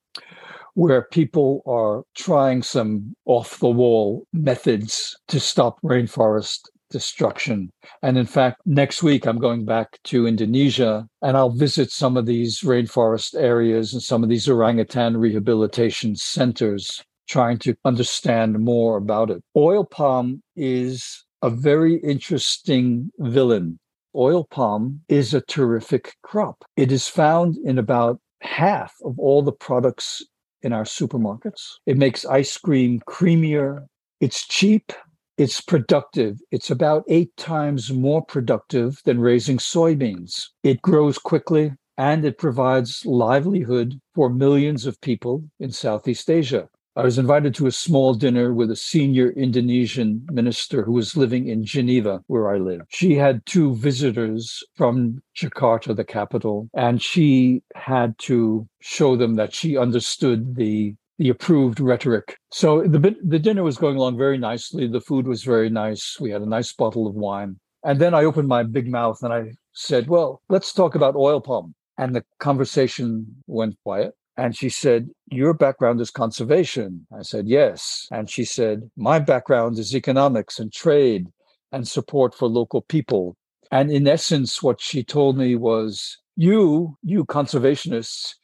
where 0.77 1.09
people 1.11 1.63
are 1.67 2.03
trying 2.15 2.63
some 2.63 3.17
off 3.25 3.59
the 3.61 3.69
wall 3.69 4.27
methods 4.35 5.17
to 5.27 5.41
stop 5.41 5.81
rainforest 5.83 6.61
destruction. 6.91 7.71
And 8.03 8.19
in 8.19 8.27
fact, 8.27 8.61
next 8.67 9.03
week 9.03 9.27
I'm 9.27 9.39
going 9.39 9.65
back 9.65 9.99
to 10.05 10.27
Indonesia 10.27 11.09
and 11.23 11.35
I'll 11.35 11.51
visit 11.51 11.91
some 11.91 12.19
of 12.19 12.27
these 12.27 12.61
rainforest 12.61 13.35
areas 13.35 13.95
and 13.95 14.03
some 14.03 14.23
of 14.23 14.29
these 14.29 14.51
orangutan 14.51 15.17
rehabilitation 15.17 16.15
centers, 16.15 17.03
trying 17.27 17.59
to 17.61 17.75
understand 17.87 18.59
more 18.59 18.99
about 18.99 19.31
it. 19.31 19.43
Oil 19.57 19.87
palm 19.87 20.43
is 20.57 21.25
a 21.41 21.49
very 21.49 21.97
interesting 22.05 23.11
villain. 23.19 23.79
Oil 24.15 24.45
palm 24.45 25.01
is 25.09 25.33
a 25.33 25.41
terrific 25.41 26.15
crop. 26.23 26.67
It 26.77 26.93
is 26.93 27.09
found 27.09 27.57
in 27.65 27.79
about 27.79 28.21
half 28.43 28.93
of 29.03 29.19
all 29.19 29.41
the 29.41 29.53
products 29.53 30.23
in 30.67 30.73
our 30.73 30.85
supermarkets. 30.85 31.75
It 31.87 31.97
makes 31.97 32.27
ice 32.27 32.59
cream 32.59 33.01
creamier. 33.09 33.87
It's 34.21 34.47
cheap. 34.47 34.93
It's 35.39 35.61
productive. 35.61 36.39
It's 36.51 36.71
about 36.71 37.05
eight 37.09 37.37
times 37.37 37.93
more 37.93 38.23
productive 38.25 39.01
than 39.05 39.21
raising 39.21 39.59
soybeans. 39.59 40.49
It 40.65 40.83
grows 40.83 41.19
quickly 41.19 41.73
and 41.97 42.25
it 42.25 42.39
provides 42.39 43.07
livelihood 43.07 44.01
for 44.15 44.29
millions 44.29 44.87
of 44.87 45.01
people 45.01 45.45
in 45.61 45.71
Southeast 45.71 46.29
Asia. 46.29 46.69
I 46.97 47.05
was 47.05 47.19
invited 47.19 47.55
to 47.57 47.67
a 47.67 47.73
small 47.73 48.15
dinner 48.15 48.55
with 48.55 48.71
a 48.71 48.77
senior 48.77 49.29
Indonesian 49.33 50.27
minister 50.33 50.83
who 50.83 50.93
was 50.93 51.15
living 51.15 51.47
in 51.47 51.63
Geneva, 51.63 52.23
where 52.27 52.51
I 52.51 52.57
live. 52.57 52.87
She 52.89 53.15
had 53.17 53.45
two 53.45 53.75
visitors 53.75 54.65
from 54.77 55.23
Jakarta, 55.37 55.95
the 55.95 56.05
capital, 56.05 56.71
and 56.73 57.03
she 57.03 57.63
had 57.75 58.19
to 58.21 58.67
show 58.81 59.15
them 59.15 59.35
that 59.35 59.53
she 59.53 59.77
understood 59.77 60.57
the 60.57 60.95
the 61.19 61.29
approved 61.29 61.81
rhetoric. 61.81 62.39
So 62.51 62.83
the 62.83 63.15
the 63.23 63.39
dinner 63.39 63.63
was 63.63 63.77
going 63.77 63.97
along 63.97 64.17
very 64.17 64.39
nicely. 64.39 64.87
The 64.87 65.01
food 65.03 65.27
was 65.27 65.45
very 65.45 65.69
nice. 65.69 66.17
We 66.19 66.31
had 66.31 66.41
a 66.41 66.49
nice 66.49 66.73
bottle 66.73 67.07
of 67.07 67.15
wine. 67.15 67.57
And 67.85 68.01
then 68.01 68.15
I 68.15 68.25
opened 68.25 68.49
my 68.49 68.63
big 68.63 68.89
mouth 68.91 69.23
and 69.23 69.35
I 69.35 69.53
said, 69.75 70.09
"Well, 70.09 70.41
let's 70.49 70.73
talk 70.73 70.95
about 70.95 71.15
oil 71.15 71.43
palm." 71.43 71.75
And 71.99 72.15
the 72.15 72.25
conversation 72.39 73.43
went 73.47 73.77
quiet. 73.83 74.15
And 74.37 74.57
she 74.57 74.69
said, 74.69 75.09
Your 75.31 75.55
background 75.55 76.01
is 76.01 76.11
conservation. 76.11 77.07
I 77.17 77.23
said, 77.23 77.49
Yes. 77.49 78.07
And 78.11 78.29
she 78.29 78.45
said, 78.45 78.91
My 78.97 79.19
background 79.19 79.79
is 79.79 79.95
economics 79.95 80.59
and 80.59 80.73
trade 80.73 81.29
and 81.73 81.89
support 81.89 82.35
for 82.35 82.49
local 82.49 82.83
people. 82.83 83.37
And 83.71 83.91
in 83.91 84.07
essence, 84.07 84.63
what 84.63 84.81
she 84.81 85.03
told 85.03 85.39
me 85.39 85.57
was, 85.57 86.19
You, 86.37 86.97
you 87.03 87.25
conservationists, 87.25 88.35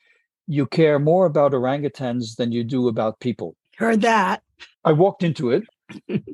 you 0.46 0.66
care 0.66 0.98
more 0.98 1.26
about 1.26 1.52
orangutans 1.52 2.36
than 2.36 2.52
you 2.52 2.64
do 2.64 2.88
about 2.88 3.20
people. 3.20 3.54
Heard 3.76 4.00
that. 4.02 4.42
I 4.84 4.92
walked 4.92 5.22
into 5.22 5.50
it 5.50 5.64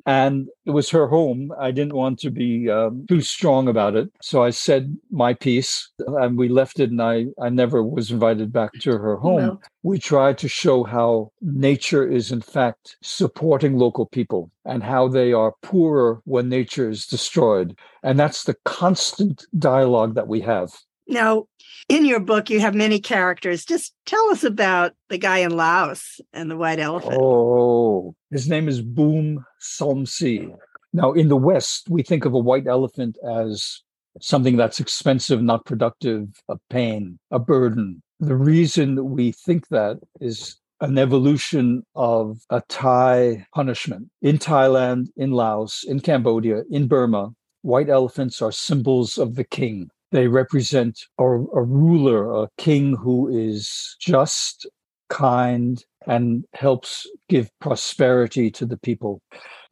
and 0.07 0.49
it 0.65 0.71
was 0.71 0.91
her 0.91 1.07
home. 1.07 1.53
I 1.59 1.71
didn't 1.71 1.95
want 1.95 2.19
to 2.21 2.31
be 2.31 2.71
um, 2.71 3.07
too 3.09 3.21
strong 3.21 3.69
about 3.69 3.97
it. 3.97 4.11
So 4.23 4.43
I 4.43 4.51
said 4.51 4.97
my 5.11 5.35
piece 5.35 5.91
and 5.99 6.37
we 6.39 6.49
left 6.49 6.81
it, 6.81 6.91
and 6.91 7.03
I, 7.03 7.27
I 7.41 7.49
never 7.49 7.83
was 7.83 8.11
invited 8.11 8.53
back 8.53 8.73
to 8.81 8.99
her 8.99 9.17
home. 9.17 9.59
We 9.83 9.99
tried 9.99 10.39
to 10.39 10.49
show 10.49 10.85
how 10.85 11.33
nature 11.41 12.07
is, 12.07 12.33
in 12.33 12.41
fact, 12.41 12.97
supporting 13.03 13.79
local 13.79 14.07
people 14.07 14.51
and 14.65 14.83
how 14.83 15.09
they 15.09 15.33
are 15.33 15.55
poorer 15.63 16.21
when 16.25 16.49
nature 16.49 16.91
is 16.91 17.07
destroyed. 17.07 17.79
And 18.03 18.19
that's 18.19 18.45
the 18.45 18.57
constant 18.65 19.47
dialogue 19.59 20.15
that 20.15 20.29
we 20.29 20.41
have. 20.43 20.71
Now, 21.09 21.47
in 21.89 22.05
your 22.05 22.21
book, 22.21 22.51
you 22.51 22.61
have 22.61 22.75
many 22.75 23.01
characters. 23.01 23.65
Just 23.65 23.95
tell 24.05 24.31
us 24.31 24.45
about 24.45 24.93
the 25.09 25.17
guy 25.17 25.39
in 25.39 25.57
Laos 25.57 26.21
and 26.35 26.51
the 26.51 26.57
white 26.57 26.79
elephant. 26.79 27.17
Oh, 27.19 28.15
his 28.31 28.49
name 28.49 28.69
is 28.69 28.83
Boom 28.83 29.45
Somsi. 29.61 30.55
Now, 30.93 31.13
in 31.13 31.29
the 31.29 31.37
West, 31.37 31.89
we 31.89 32.03
think 32.03 32.27
of 32.27 32.35
a 32.35 32.39
white 32.39 32.67
elephant 32.67 33.17
as 33.27 33.81
something 34.21 34.57
that's 34.57 34.81
expensive, 34.81 35.43
not 35.43 35.65
productive, 35.65 36.29
a 36.49 36.57
pain, 36.69 37.19
a 37.31 37.39
burden. 37.39 38.03
The 38.21 38.37
reason 38.37 39.11
we 39.11 39.33
think 39.33 39.69
that 39.69 39.99
is 40.21 40.57
an 40.81 40.99
evolution 40.99 41.85
of 41.95 42.39
a 42.51 42.63
Thai 42.69 43.47
punishment. 43.55 44.09
In 44.23 44.39
Thailand, 44.39 45.07
in 45.17 45.31
Laos, 45.31 45.85
in 45.87 46.01
Cambodia, 46.01 46.63
in 46.71 46.87
Burma, 46.87 47.31
white 47.63 47.89
elephants 47.89 48.43
are 48.43 48.53
symbols 48.53 49.19
of 49.19 49.35
the 49.35 49.45
king. 49.45 49.91
They 50.11 50.27
represent 50.27 51.01
a, 51.19 51.25
a 51.25 51.63
ruler, 51.63 52.43
a 52.43 52.49
king 52.57 52.97
who 52.97 53.29
is 53.29 53.97
just, 54.01 54.67
kind, 55.09 55.83
and 56.07 56.45
helps 56.55 57.07
give 57.29 57.51
prosperity 57.61 58.51
to 58.53 58.65
the 58.65 58.79
people. 58.79 59.21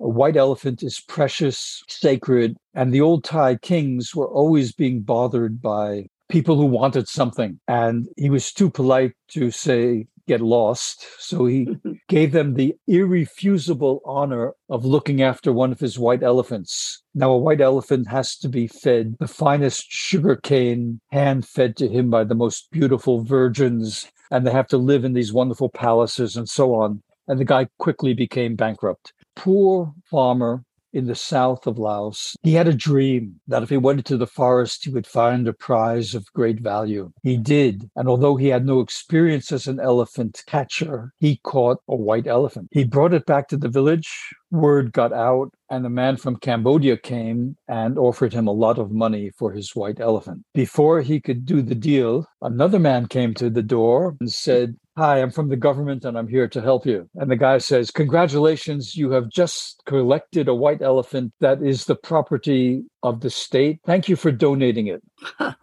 A 0.00 0.08
white 0.08 0.36
elephant 0.36 0.82
is 0.82 1.00
precious, 1.00 1.82
sacred, 1.88 2.56
and 2.74 2.92
the 2.92 3.00
old 3.00 3.24
Thai 3.24 3.56
kings 3.56 4.14
were 4.14 4.28
always 4.28 4.72
being 4.72 5.00
bothered 5.00 5.62
by 5.62 6.06
people 6.28 6.56
who 6.56 6.66
wanted 6.66 7.08
something. 7.08 7.58
And 7.68 8.08
he 8.16 8.28
was 8.28 8.52
too 8.52 8.70
polite 8.70 9.12
to 9.28 9.50
say, 9.50 10.06
get 10.26 10.40
lost. 10.40 11.06
So 11.18 11.46
he 11.46 11.68
gave 12.08 12.32
them 12.32 12.54
the 12.54 12.74
irrefusable 12.86 14.00
honor 14.04 14.52
of 14.68 14.84
looking 14.84 15.22
after 15.22 15.52
one 15.52 15.72
of 15.72 15.80
his 15.80 15.98
white 15.98 16.22
elephants. 16.22 17.02
Now, 17.14 17.32
a 17.32 17.38
white 17.38 17.60
elephant 17.60 18.08
has 18.08 18.36
to 18.38 18.48
be 18.48 18.66
fed 18.66 19.16
the 19.18 19.28
finest 19.28 19.86
sugar 19.88 20.36
cane, 20.36 21.00
hand 21.10 21.46
fed 21.46 21.76
to 21.76 21.88
him 21.88 22.10
by 22.10 22.24
the 22.24 22.34
most 22.34 22.68
beautiful 22.70 23.22
virgins, 23.22 24.10
and 24.30 24.46
they 24.46 24.52
have 24.52 24.68
to 24.68 24.78
live 24.78 25.04
in 25.04 25.14
these 25.14 25.32
wonderful 25.32 25.68
palaces 25.68 26.36
and 26.36 26.48
so 26.48 26.74
on. 26.74 27.02
And 27.28 27.40
the 27.40 27.44
guy 27.44 27.68
quickly 27.78 28.14
became 28.14 28.54
bankrupt. 28.54 29.12
Poor 29.34 29.92
farmer 30.10 30.64
in 30.96 31.06
the 31.06 31.14
south 31.14 31.66
of 31.66 31.78
Laos. 31.78 32.34
He 32.42 32.54
had 32.54 32.66
a 32.66 32.72
dream 32.72 33.38
that 33.46 33.62
if 33.62 33.68
he 33.68 33.76
went 33.76 33.98
into 33.98 34.16
the 34.16 34.26
forest, 34.26 34.84
he 34.84 34.90
would 34.90 35.06
find 35.06 35.46
a 35.46 35.52
prize 35.52 36.14
of 36.14 36.32
great 36.32 36.60
value. 36.60 37.12
He 37.22 37.36
did. 37.36 37.90
And 37.96 38.08
although 38.08 38.36
he 38.36 38.48
had 38.48 38.64
no 38.64 38.80
experience 38.80 39.52
as 39.52 39.66
an 39.66 39.78
elephant 39.78 40.42
catcher, 40.46 41.12
he 41.18 41.40
caught 41.42 41.80
a 41.86 41.94
white 41.94 42.26
elephant. 42.26 42.68
He 42.70 42.84
brought 42.84 43.12
it 43.12 43.26
back 43.26 43.48
to 43.48 43.58
the 43.58 43.68
village. 43.68 44.08
Word 44.50 44.92
got 44.92 45.12
out, 45.12 45.50
and 45.68 45.84
a 45.84 45.90
man 45.90 46.16
from 46.16 46.36
Cambodia 46.36 46.96
came 46.96 47.56
and 47.68 47.98
offered 47.98 48.32
him 48.32 48.46
a 48.46 48.52
lot 48.52 48.78
of 48.78 48.92
money 48.92 49.30
for 49.36 49.52
his 49.52 49.76
white 49.76 50.00
elephant. 50.00 50.44
Before 50.54 51.02
he 51.02 51.20
could 51.20 51.44
do 51.44 51.60
the 51.60 51.74
deal, 51.74 52.26
another 52.40 52.78
man 52.78 53.06
came 53.06 53.34
to 53.34 53.50
the 53.50 53.62
door 53.62 54.16
and 54.20 54.32
said, 54.32 54.76
Hi, 54.98 55.20
I'm 55.20 55.30
from 55.30 55.50
the 55.50 55.56
government 55.56 56.06
and 56.06 56.16
I'm 56.16 56.26
here 56.26 56.48
to 56.48 56.62
help 56.62 56.86
you. 56.86 57.06
And 57.16 57.30
the 57.30 57.36
guy 57.36 57.58
says, 57.58 57.90
Congratulations, 57.90 58.96
you 58.96 59.10
have 59.10 59.28
just 59.28 59.82
collected 59.84 60.48
a 60.48 60.54
white 60.54 60.80
elephant 60.80 61.34
that 61.40 61.62
is 61.62 61.84
the 61.84 61.96
property 61.96 62.82
of 63.02 63.20
the 63.20 63.28
state. 63.28 63.80
Thank 63.84 64.08
you 64.08 64.16
for 64.16 64.32
donating 64.32 64.86
it. 64.86 65.02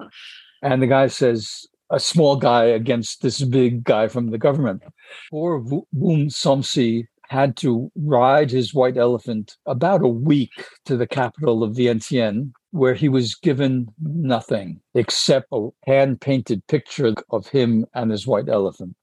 and 0.61 0.83
the 0.83 0.87
guy 0.87 1.07
says, 1.07 1.65
a 1.89 1.99
small 1.99 2.35
guy 2.35 2.65
against 2.65 3.23
this 3.23 3.43
big 3.43 3.83
guy 3.83 4.07
from 4.07 4.29
the 4.29 4.37
government. 4.37 4.83
Poor 5.31 5.59
Boom 5.59 6.27
Somsi 6.27 7.07
had 7.29 7.57
to 7.57 7.91
ride 7.95 8.51
his 8.51 8.73
white 8.73 8.97
elephant 8.97 9.57
about 9.65 10.03
a 10.03 10.07
week 10.07 10.67
to 10.85 10.95
the 10.95 11.07
capital 11.07 11.63
of 11.63 11.75
Vientiane 11.75 12.51
where 12.73 12.95
he 12.95 13.07
was 13.07 13.35
given 13.35 13.87
nothing 14.01 14.81
except 14.95 15.47
a 15.51 15.69
hand 15.85 16.19
painted 16.19 16.65
picture 16.67 17.13
of 17.29 17.47
him 17.47 17.85
and 17.93 18.11
his 18.11 18.25
white 18.25 18.49
elephant. 18.49 18.95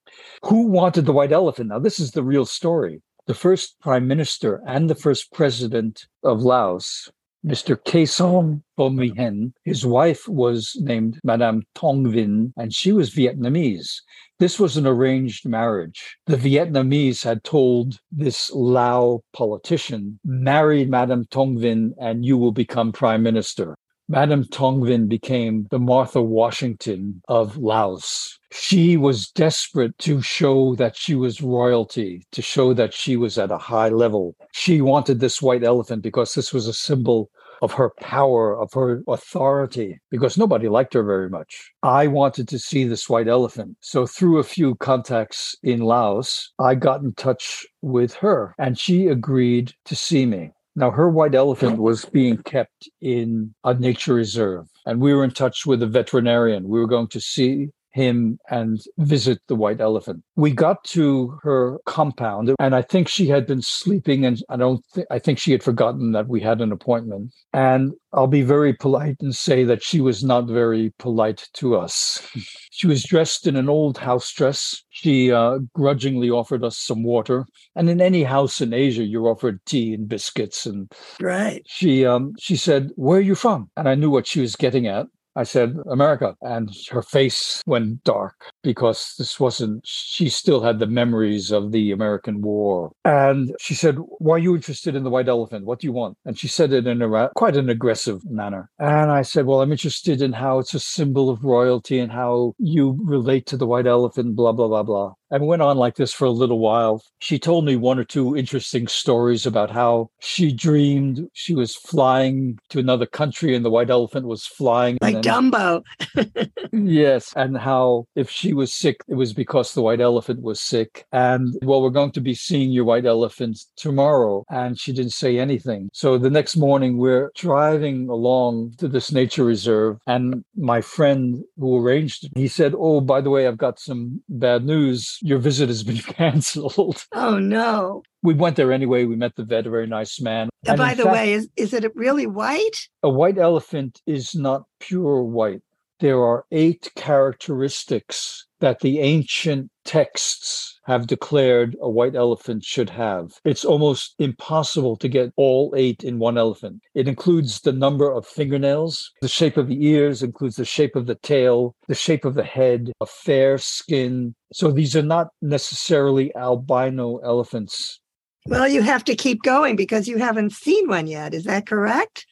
Who 0.44 0.68
wanted 0.68 1.06
the 1.06 1.12
white 1.12 1.32
elephant? 1.32 1.68
Now, 1.68 1.78
this 1.78 2.00
is 2.00 2.12
the 2.12 2.22
real 2.22 2.46
story. 2.46 3.02
The 3.26 3.34
first 3.34 3.78
prime 3.80 4.08
minister 4.08 4.62
and 4.66 4.88
the 4.90 4.94
first 4.94 5.32
president 5.32 6.06
of 6.24 6.42
Laos 6.42 7.10
Mr. 7.44 7.74
Kaysone 7.74 8.62
Phomvihane. 8.78 9.52
His 9.64 9.86
wife 9.86 10.28
was 10.28 10.76
named 10.78 11.18
Madame 11.24 11.62
Thongvin, 11.74 12.52
and 12.56 12.74
she 12.74 12.92
was 12.92 13.14
Vietnamese. 13.14 14.02
This 14.38 14.60
was 14.60 14.76
an 14.76 14.86
arranged 14.86 15.46
marriage. 15.46 16.16
The 16.26 16.36
Vietnamese 16.36 17.24
had 17.24 17.42
told 17.42 17.98
this 18.12 18.50
Lao 18.52 19.22
politician, 19.32 20.18
marry 20.24 20.84
Madame 20.84 21.24
Thongvin 21.26 21.92
and 21.98 22.24
you 22.24 22.36
will 22.36 22.52
become 22.52 22.92
prime 22.92 23.22
minister. 23.22 23.76
Madame 24.10 24.42
Thongvin 24.42 25.08
became 25.08 25.68
the 25.70 25.78
Martha 25.78 26.20
Washington 26.20 27.22
of 27.28 27.56
Laos 27.56 28.40
she 28.52 28.96
was 28.96 29.30
desperate 29.30 29.96
to 29.98 30.20
show 30.20 30.74
that 30.74 30.96
she 30.96 31.14
was 31.14 31.40
royalty, 31.40 32.26
to 32.32 32.42
show 32.42 32.74
that 32.74 32.92
she 32.92 33.16
was 33.16 33.38
at 33.38 33.50
a 33.50 33.58
high 33.58 33.88
level. 33.88 34.34
She 34.52 34.80
wanted 34.80 35.20
this 35.20 35.40
white 35.40 35.62
elephant 35.62 36.02
because 36.02 36.34
this 36.34 36.52
was 36.52 36.66
a 36.66 36.72
symbol 36.72 37.30
of 37.62 37.72
her 37.72 37.90
power, 38.00 38.58
of 38.58 38.72
her 38.72 39.02
authority, 39.06 40.00
because 40.10 40.38
nobody 40.38 40.68
liked 40.68 40.94
her 40.94 41.02
very 41.02 41.28
much. 41.28 41.70
I 41.82 42.06
wanted 42.06 42.48
to 42.48 42.58
see 42.58 42.84
this 42.84 43.08
white 43.08 43.28
elephant. 43.28 43.76
So, 43.80 44.06
through 44.06 44.38
a 44.38 44.44
few 44.44 44.74
contacts 44.76 45.54
in 45.62 45.80
Laos, 45.80 46.52
I 46.58 46.74
got 46.74 47.02
in 47.02 47.12
touch 47.14 47.66
with 47.82 48.14
her 48.14 48.54
and 48.58 48.78
she 48.78 49.08
agreed 49.08 49.74
to 49.84 49.94
see 49.94 50.26
me. 50.26 50.52
Now, 50.76 50.90
her 50.92 51.10
white 51.10 51.34
elephant 51.34 51.78
was 51.78 52.04
being 52.04 52.38
kept 52.38 52.88
in 53.00 53.54
a 53.64 53.74
nature 53.74 54.14
reserve, 54.14 54.68
and 54.86 55.00
we 55.00 55.12
were 55.12 55.24
in 55.24 55.32
touch 55.32 55.66
with 55.66 55.82
a 55.82 55.86
veterinarian. 55.86 56.68
We 56.68 56.78
were 56.78 56.86
going 56.86 57.08
to 57.08 57.20
see 57.20 57.68
him 57.92 58.38
and 58.50 58.80
visit 58.98 59.40
the 59.48 59.56
white 59.56 59.80
elephant. 59.80 60.22
We 60.36 60.52
got 60.52 60.84
to 60.84 61.38
her 61.42 61.78
compound 61.86 62.54
and 62.58 62.74
I 62.74 62.82
think 62.82 63.08
she 63.08 63.26
had 63.26 63.46
been 63.46 63.62
sleeping 63.62 64.24
and 64.24 64.42
I 64.48 64.56
don't 64.56 64.84
think 64.86 65.06
I 65.10 65.18
think 65.18 65.38
she 65.38 65.52
had 65.52 65.62
forgotten 65.62 66.12
that 66.12 66.28
we 66.28 66.40
had 66.40 66.60
an 66.60 66.72
appointment. 66.72 67.32
And 67.52 67.92
I'll 68.12 68.26
be 68.26 68.42
very 68.42 68.72
polite 68.72 69.16
and 69.20 69.34
say 69.34 69.64
that 69.64 69.82
she 69.82 70.00
was 70.00 70.24
not 70.24 70.46
very 70.46 70.92
polite 70.98 71.48
to 71.54 71.76
us. 71.76 72.26
she 72.70 72.86
was 72.86 73.04
dressed 73.04 73.46
in 73.46 73.56
an 73.56 73.68
old 73.68 73.98
house 73.98 74.32
dress. 74.32 74.82
She 74.90 75.32
uh, 75.32 75.58
grudgingly 75.74 76.30
offered 76.30 76.64
us 76.64 76.78
some 76.78 77.02
water. 77.02 77.46
And 77.76 77.88
in 77.88 78.00
any 78.00 78.24
house 78.24 78.60
in 78.60 78.72
Asia, 78.72 79.04
you're 79.04 79.28
offered 79.28 79.60
tea 79.66 79.94
and 79.94 80.08
biscuits. 80.08 80.66
And 80.66 80.92
right. 81.20 81.62
She 81.66 82.04
um, 82.04 82.34
she 82.38 82.56
said, 82.56 82.90
"Where 82.96 83.18
are 83.18 83.22
you 83.22 83.34
from?" 83.34 83.70
And 83.76 83.88
I 83.88 83.94
knew 83.94 84.10
what 84.10 84.26
she 84.26 84.40
was 84.40 84.56
getting 84.56 84.86
at. 84.86 85.06
I 85.36 85.44
said, 85.44 85.76
America. 85.90 86.36
And 86.42 86.70
her 86.90 87.02
face 87.02 87.62
went 87.66 88.04
dark 88.04 88.34
because 88.62 89.14
this 89.18 89.38
wasn't, 89.38 89.82
she 89.86 90.28
still 90.28 90.62
had 90.62 90.78
the 90.78 90.86
memories 90.86 91.50
of 91.50 91.72
the 91.72 91.92
American 91.92 92.40
war. 92.42 92.92
And 93.04 93.54
she 93.60 93.74
said, 93.74 93.96
Why 94.18 94.36
are 94.36 94.38
you 94.38 94.54
interested 94.54 94.94
in 94.94 95.04
the 95.04 95.10
white 95.10 95.28
elephant? 95.28 95.66
What 95.66 95.80
do 95.80 95.86
you 95.86 95.92
want? 95.92 96.16
And 96.24 96.38
she 96.38 96.48
said 96.48 96.72
it 96.72 96.86
in 96.86 97.02
a 97.02 97.30
quite 97.34 97.56
an 97.56 97.68
aggressive 97.68 98.24
manner. 98.30 98.70
And 98.78 99.10
I 99.10 99.22
said, 99.22 99.46
Well, 99.46 99.62
I'm 99.62 99.72
interested 99.72 100.22
in 100.22 100.32
how 100.32 100.58
it's 100.58 100.74
a 100.74 100.80
symbol 100.80 101.30
of 101.30 101.44
royalty 101.44 101.98
and 101.98 102.12
how 102.12 102.54
you 102.58 102.98
relate 103.02 103.46
to 103.46 103.56
the 103.56 103.66
white 103.66 103.86
elephant, 103.86 104.36
blah, 104.36 104.52
blah, 104.52 104.68
blah, 104.68 104.82
blah 104.82 105.14
and 105.30 105.46
went 105.46 105.62
on 105.62 105.76
like 105.76 105.96
this 105.96 106.12
for 106.12 106.24
a 106.24 106.30
little 106.30 106.58
while. 106.58 107.02
She 107.20 107.38
told 107.38 107.64
me 107.64 107.76
one 107.76 107.98
or 107.98 108.04
two 108.04 108.36
interesting 108.36 108.88
stories 108.88 109.46
about 109.46 109.70
how 109.70 110.10
she 110.20 110.52
dreamed 110.52 111.28
she 111.32 111.54
was 111.54 111.76
flying 111.76 112.58
to 112.70 112.78
another 112.78 113.06
country 113.06 113.54
and 113.54 113.64
the 113.64 113.70
white 113.70 113.90
elephant 113.90 114.26
was 114.26 114.44
flying. 114.44 114.98
Like 115.00 115.16
Dumbo. 115.16 115.82
yes. 116.72 117.32
And 117.36 117.56
how 117.56 118.06
if 118.16 118.28
she 118.28 118.49
was 118.54 118.72
sick, 118.72 119.02
it 119.08 119.14
was 119.14 119.32
because 119.32 119.74
the 119.74 119.82
white 119.82 120.00
elephant 120.00 120.42
was 120.42 120.60
sick. 120.60 121.06
And 121.12 121.54
well, 121.62 121.82
we're 121.82 121.90
going 121.90 122.12
to 122.12 122.20
be 122.20 122.34
seeing 122.34 122.70
your 122.70 122.84
white 122.84 123.06
elephant 123.06 123.58
tomorrow. 123.76 124.44
And 124.50 124.78
she 124.78 124.92
didn't 124.92 125.12
say 125.12 125.38
anything. 125.38 125.90
So 125.92 126.18
the 126.18 126.30
next 126.30 126.56
morning, 126.56 126.98
we're 126.98 127.30
driving 127.36 128.08
along 128.08 128.74
to 128.78 128.88
this 128.88 129.12
nature 129.12 129.44
reserve. 129.44 129.98
And 130.06 130.44
my 130.56 130.80
friend 130.80 131.42
who 131.58 131.78
arranged 131.78 132.24
it, 132.24 132.32
he 132.34 132.48
said, 132.48 132.74
Oh, 132.76 133.00
by 133.00 133.20
the 133.20 133.30
way, 133.30 133.46
I've 133.46 133.58
got 133.58 133.78
some 133.78 134.22
bad 134.28 134.64
news 134.64 135.18
your 135.22 135.38
visit 135.38 135.68
has 135.68 135.82
been 135.82 135.96
canceled. 135.98 137.04
Oh 137.12 137.38
no. 137.38 138.02
We 138.22 138.34
went 138.34 138.56
there 138.56 138.72
anyway. 138.72 139.04
We 139.04 139.16
met 139.16 139.36
the 139.36 139.44
vet, 139.44 139.66
a 139.66 139.70
very 139.70 139.86
nice 139.86 140.20
man. 140.20 140.50
And 140.66 140.76
by 140.76 140.94
the 140.94 141.04
fact, 141.04 141.14
way, 141.14 141.32
is, 141.32 141.48
is 141.56 141.72
it 141.72 141.90
really 141.94 142.26
white? 142.26 142.88
A 143.02 143.08
white 143.08 143.38
elephant 143.38 144.00
is 144.06 144.34
not 144.34 144.64
pure 144.78 145.22
white. 145.22 145.62
There 146.00 146.24
are 146.24 146.46
eight 146.50 146.90
characteristics 146.96 148.46
that 148.60 148.80
the 148.80 149.00
ancient 149.00 149.70
texts 149.84 150.78
have 150.84 151.06
declared 151.06 151.76
a 151.80 151.90
white 151.90 152.14
elephant 152.14 152.64
should 152.64 152.88
have. 152.88 153.32
It's 153.44 153.66
almost 153.66 154.14
impossible 154.18 154.96
to 154.96 155.08
get 155.08 155.32
all 155.36 155.74
eight 155.76 156.02
in 156.02 156.18
one 156.18 156.38
elephant. 156.38 156.80
It 156.94 157.06
includes 157.06 157.60
the 157.60 157.72
number 157.72 158.10
of 158.10 158.26
fingernails, 158.26 159.12
the 159.20 159.28
shape 159.28 159.58
of 159.58 159.68
the 159.68 159.86
ears, 159.86 160.22
includes 160.22 160.56
the 160.56 160.64
shape 160.64 160.96
of 160.96 161.06
the 161.06 161.16
tail, 161.16 161.76
the 161.86 161.94
shape 161.94 162.24
of 162.24 162.34
the 162.34 162.44
head, 162.44 162.92
a 163.02 163.06
fair 163.06 163.58
skin. 163.58 164.34
So 164.54 164.70
these 164.70 164.96
are 164.96 165.02
not 165.02 165.28
necessarily 165.42 166.34
albino 166.34 167.18
elephants. 167.18 168.00
Well, 168.46 168.68
you 168.68 168.80
have 168.80 169.04
to 169.04 169.14
keep 169.14 169.42
going 169.42 169.76
because 169.76 170.08
you 170.08 170.16
haven't 170.16 170.52
seen 170.52 170.88
one 170.88 171.06
yet. 171.06 171.34
Is 171.34 171.44
that 171.44 171.66
correct? 171.66 172.24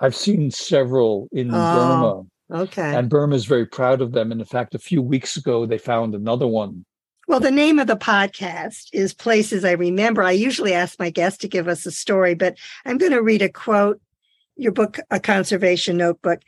I've 0.00 0.16
seen 0.16 0.50
several 0.50 1.28
in 1.32 1.50
oh. 1.52 1.52
Burma. 1.52 2.22
Okay. 2.52 2.94
And 2.94 3.08
Burma 3.08 3.34
is 3.34 3.46
very 3.46 3.66
proud 3.66 4.02
of 4.02 4.12
them. 4.12 4.30
And 4.30 4.40
in 4.40 4.46
fact, 4.46 4.74
a 4.74 4.78
few 4.78 5.00
weeks 5.00 5.36
ago, 5.36 5.64
they 5.64 5.78
found 5.78 6.14
another 6.14 6.46
one. 6.46 6.84
Well, 7.28 7.40
the 7.40 7.50
name 7.50 7.78
of 7.78 7.86
the 7.86 7.96
podcast 7.96 8.88
is 8.92 9.14
Places 9.14 9.64
I 9.64 9.72
Remember. 9.72 10.22
I 10.22 10.32
usually 10.32 10.74
ask 10.74 10.98
my 10.98 11.08
guests 11.08 11.38
to 11.38 11.48
give 11.48 11.68
us 11.68 11.86
a 11.86 11.90
story, 11.90 12.34
but 12.34 12.58
I'm 12.84 12.98
going 12.98 13.12
to 13.12 13.22
read 13.22 13.42
a 13.42 13.48
quote, 13.48 14.00
your 14.56 14.72
book, 14.72 14.98
A 15.10 15.18
Conservation 15.18 15.96
Notebook. 15.96 16.40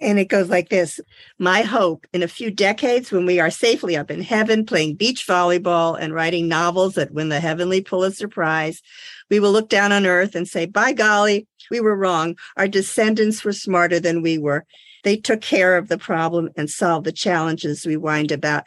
And 0.00 0.18
it 0.18 0.26
goes 0.26 0.48
like 0.48 0.68
this 0.68 1.00
My 1.38 1.62
hope 1.62 2.06
in 2.12 2.22
a 2.22 2.28
few 2.28 2.50
decades, 2.50 3.10
when 3.10 3.26
we 3.26 3.40
are 3.40 3.50
safely 3.50 3.96
up 3.96 4.10
in 4.10 4.22
heaven 4.22 4.64
playing 4.64 4.94
beach 4.94 5.26
volleyball 5.26 5.98
and 5.98 6.14
writing 6.14 6.48
novels 6.48 6.94
that 6.94 7.12
win 7.12 7.28
the 7.28 7.40
Heavenly 7.40 7.80
Pulitzer 7.80 8.28
Prize, 8.28 8.80
we 9.28 9.40
will 9.40 9.52
look 9.52 9.68
down 9.68 9.92
on 9.92 10.06
earth 10.06 10.34
and 10.34 10.46
say, 10.46 10.66
By 10.66 10.92
golly, 10.92 11.46
we 11.70 11.80
were 11.80 11.96
wrong. 11.96 12.36
Our 12.56 12.68
descendants 12.68 13.44
were 13.44 13.52
smarter 13.52 14.00
than 14.00 14.22
we 14.22 14.38
were. 14.38 14.64
They 15.04 15.16
took 15.16 15.40
care 15.40 15.76
of 15.76 15.88
the 15.88 15.98
problem 15.98 16.50
and 16.56 16.70
solved 16.70 17.06
the 17.06 17.12
challenges 17.12 17.86
we 17.86 17.94
whined 17.94 18.32
about. 18.32 18.64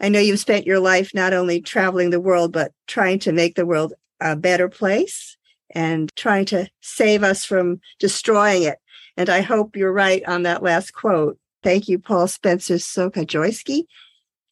I 0.00 0.08
know 0.08 0.18
you've 0.18 0.40
spent 0.40 0.66
your 0.66 0.80
life 0.80 1.10
not 1.14 1.32
only 1.34 1.60
traveling 1.60 2.10
the 2.10 2.20
world, 2.20 2.52
but 2.52 2.72
trying 2.86 3.18
to 3.20 3.32
make 3.32 3.54
the 3.54 3.66
world 3.66 3.92
a 4.20 4.34
better 4.34 4.68
place 4.68 5.36
and 5.74 6.10
trying 6.16 6.46
to 6.46 6.68
save 6.80 7.22
us 7.22 7.44
from 7.44 7.80
destroying 7.98 8.64
it. 8.64 8.78
And 9.20 9.28
I 9.28 9.42
hope 9.42 9.76
you're 9.76 9.92
right 9.92 10.24
on 10.26 10.44
that 10.44 10.62
last 10.62 10.94
quote. 10.94 11.36
Thank 11.62 11.88
you, 11.88 11.98
Paul 11.98 12.26
Spencer 12.26 12.76
Sochaczewski. 12.76 13.82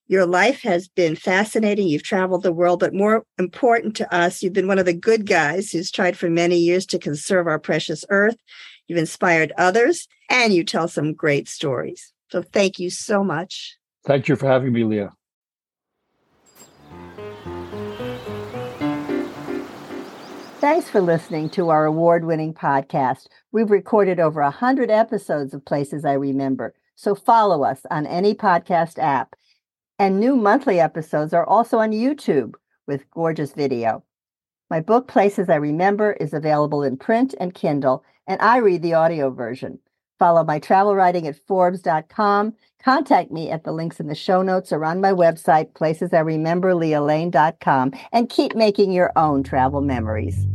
Your 0.09 0.27
life 0.27 0.61
has 0.61 0.89
been 0.89 1.17
fascinating. 1.17 1.89
You've 1.89 2.03
traveled 2.03 2.43
the 2.43 2.53
world, 2.53 2.81
but 2.81 2.93
more 2.93 3.25
important 3.39 3.97
to 3.97 4.15
us, 4.15 4.43
you've 4.43 4.53
been 4.53 4.69
one 4.69 4.79
of 4.79 4.85
the 4.85 4.93
good 4.93 5.25
guys 5.25 5.71
who's 5.71 5.91
tried 5.91 6.19
for 6.19 6.29
many 6.29 6.59
years 6.59 6.85
to 6.89 6.99
conserve 6.99 7.47
our 7.47 7.59
precious 7.59 8.05
earth. 8.11 8.37
You've 8.89 8.99
inspired 8.99 9.55
others 9.57 10.07
and 10.29 10.53
you 10.53 10.65
tell 10.65 10.87
some 10.87 11.15
great 11.15 11.49
stories. 11.49 12.13
So 12.31 12.43
thank 12.43 12.79
you 12.79 12.91
so 12.91 13.25
much. 13.25 13.75
Thank 14.05 14.29
you 14.29 14.37
for 14.37 14.49
having 14.49 14.75
me, 14.75 14.85
Lea. 14.85 15.09
Thanks 20.61 20.91
for 20.91 21.01
listening 21.01 21.51
to 21.51 21.69
our 21.69 21.85
award 21.85 22.25
winning 22.25 22.53
podcast. 22.53 23.29
We've 23.53 23.71
recorded 23.71 24.19
over 24.19 24.43
100 24.43 24.91
episodes 24.91 25.55
of 25.55 25.65
Places 25.65 26.05
I 26.05 26.15
Remember, 26.15 26.75
so 26.97 27.15
follow 27.15 27.63
us 27.63 27.83
on 27.93 28.09
any 28.09 28.35
podcast 28.35 28.99
app. 28.99 29.37
And 30.01 30.19
new 30.19 30.35
monthly 30.35 30.81
episodes 30.81 31.33
are 31.33 31.47
also 31.47 31.79
on 31.79 31.93
YouTube 31.93 32.55
with 32.89 33.09
gorgeous 33.13 33.53
video. 33.53 34.03
My 34.69 34.81
book, 34.81 35.07
Places 35.07 35.49
I 35.49 35.55
Remember, 35.55 36.15
is 36.15 36.35
available 36.35 36.83
in 36.83 36.97
print 36.97 37.37
and 37.39 37.55
Kindle, 37.55 38.03
and 38.27 38.43
I 38.43 38.57
read 38.57 38.83
the 38.83 38.95
audio 38.95 39.31
version. 39.31 39.79
Follow 40.19 40.45
my 40.45 40.59
travel 40.59 40.95
writing 40.95 41.27
at 41.27 41.37
Forbes.com. 41.47 42.55
Contact 42.83 43.31
me 43.31 43.51
at 43.51 43.65
the 43.65 43.73
links 43.73 44.01
in 44.01 44.07
the 44.07 44.15
show 44.15 44.43
notes 44.43 44.73
or 44.73 44.85
on 44.85 45.01
my 45.01 45.13
website, 45.13 45.73
placesirememberlealane.com, 45.73 47.93
and 48.13 48.29
keep 48.29 48.55
making 48.55 48.93
your 48.93 49.13
own 49.17 49.43
travel 49.43 49.81
memories. 49.81 50.47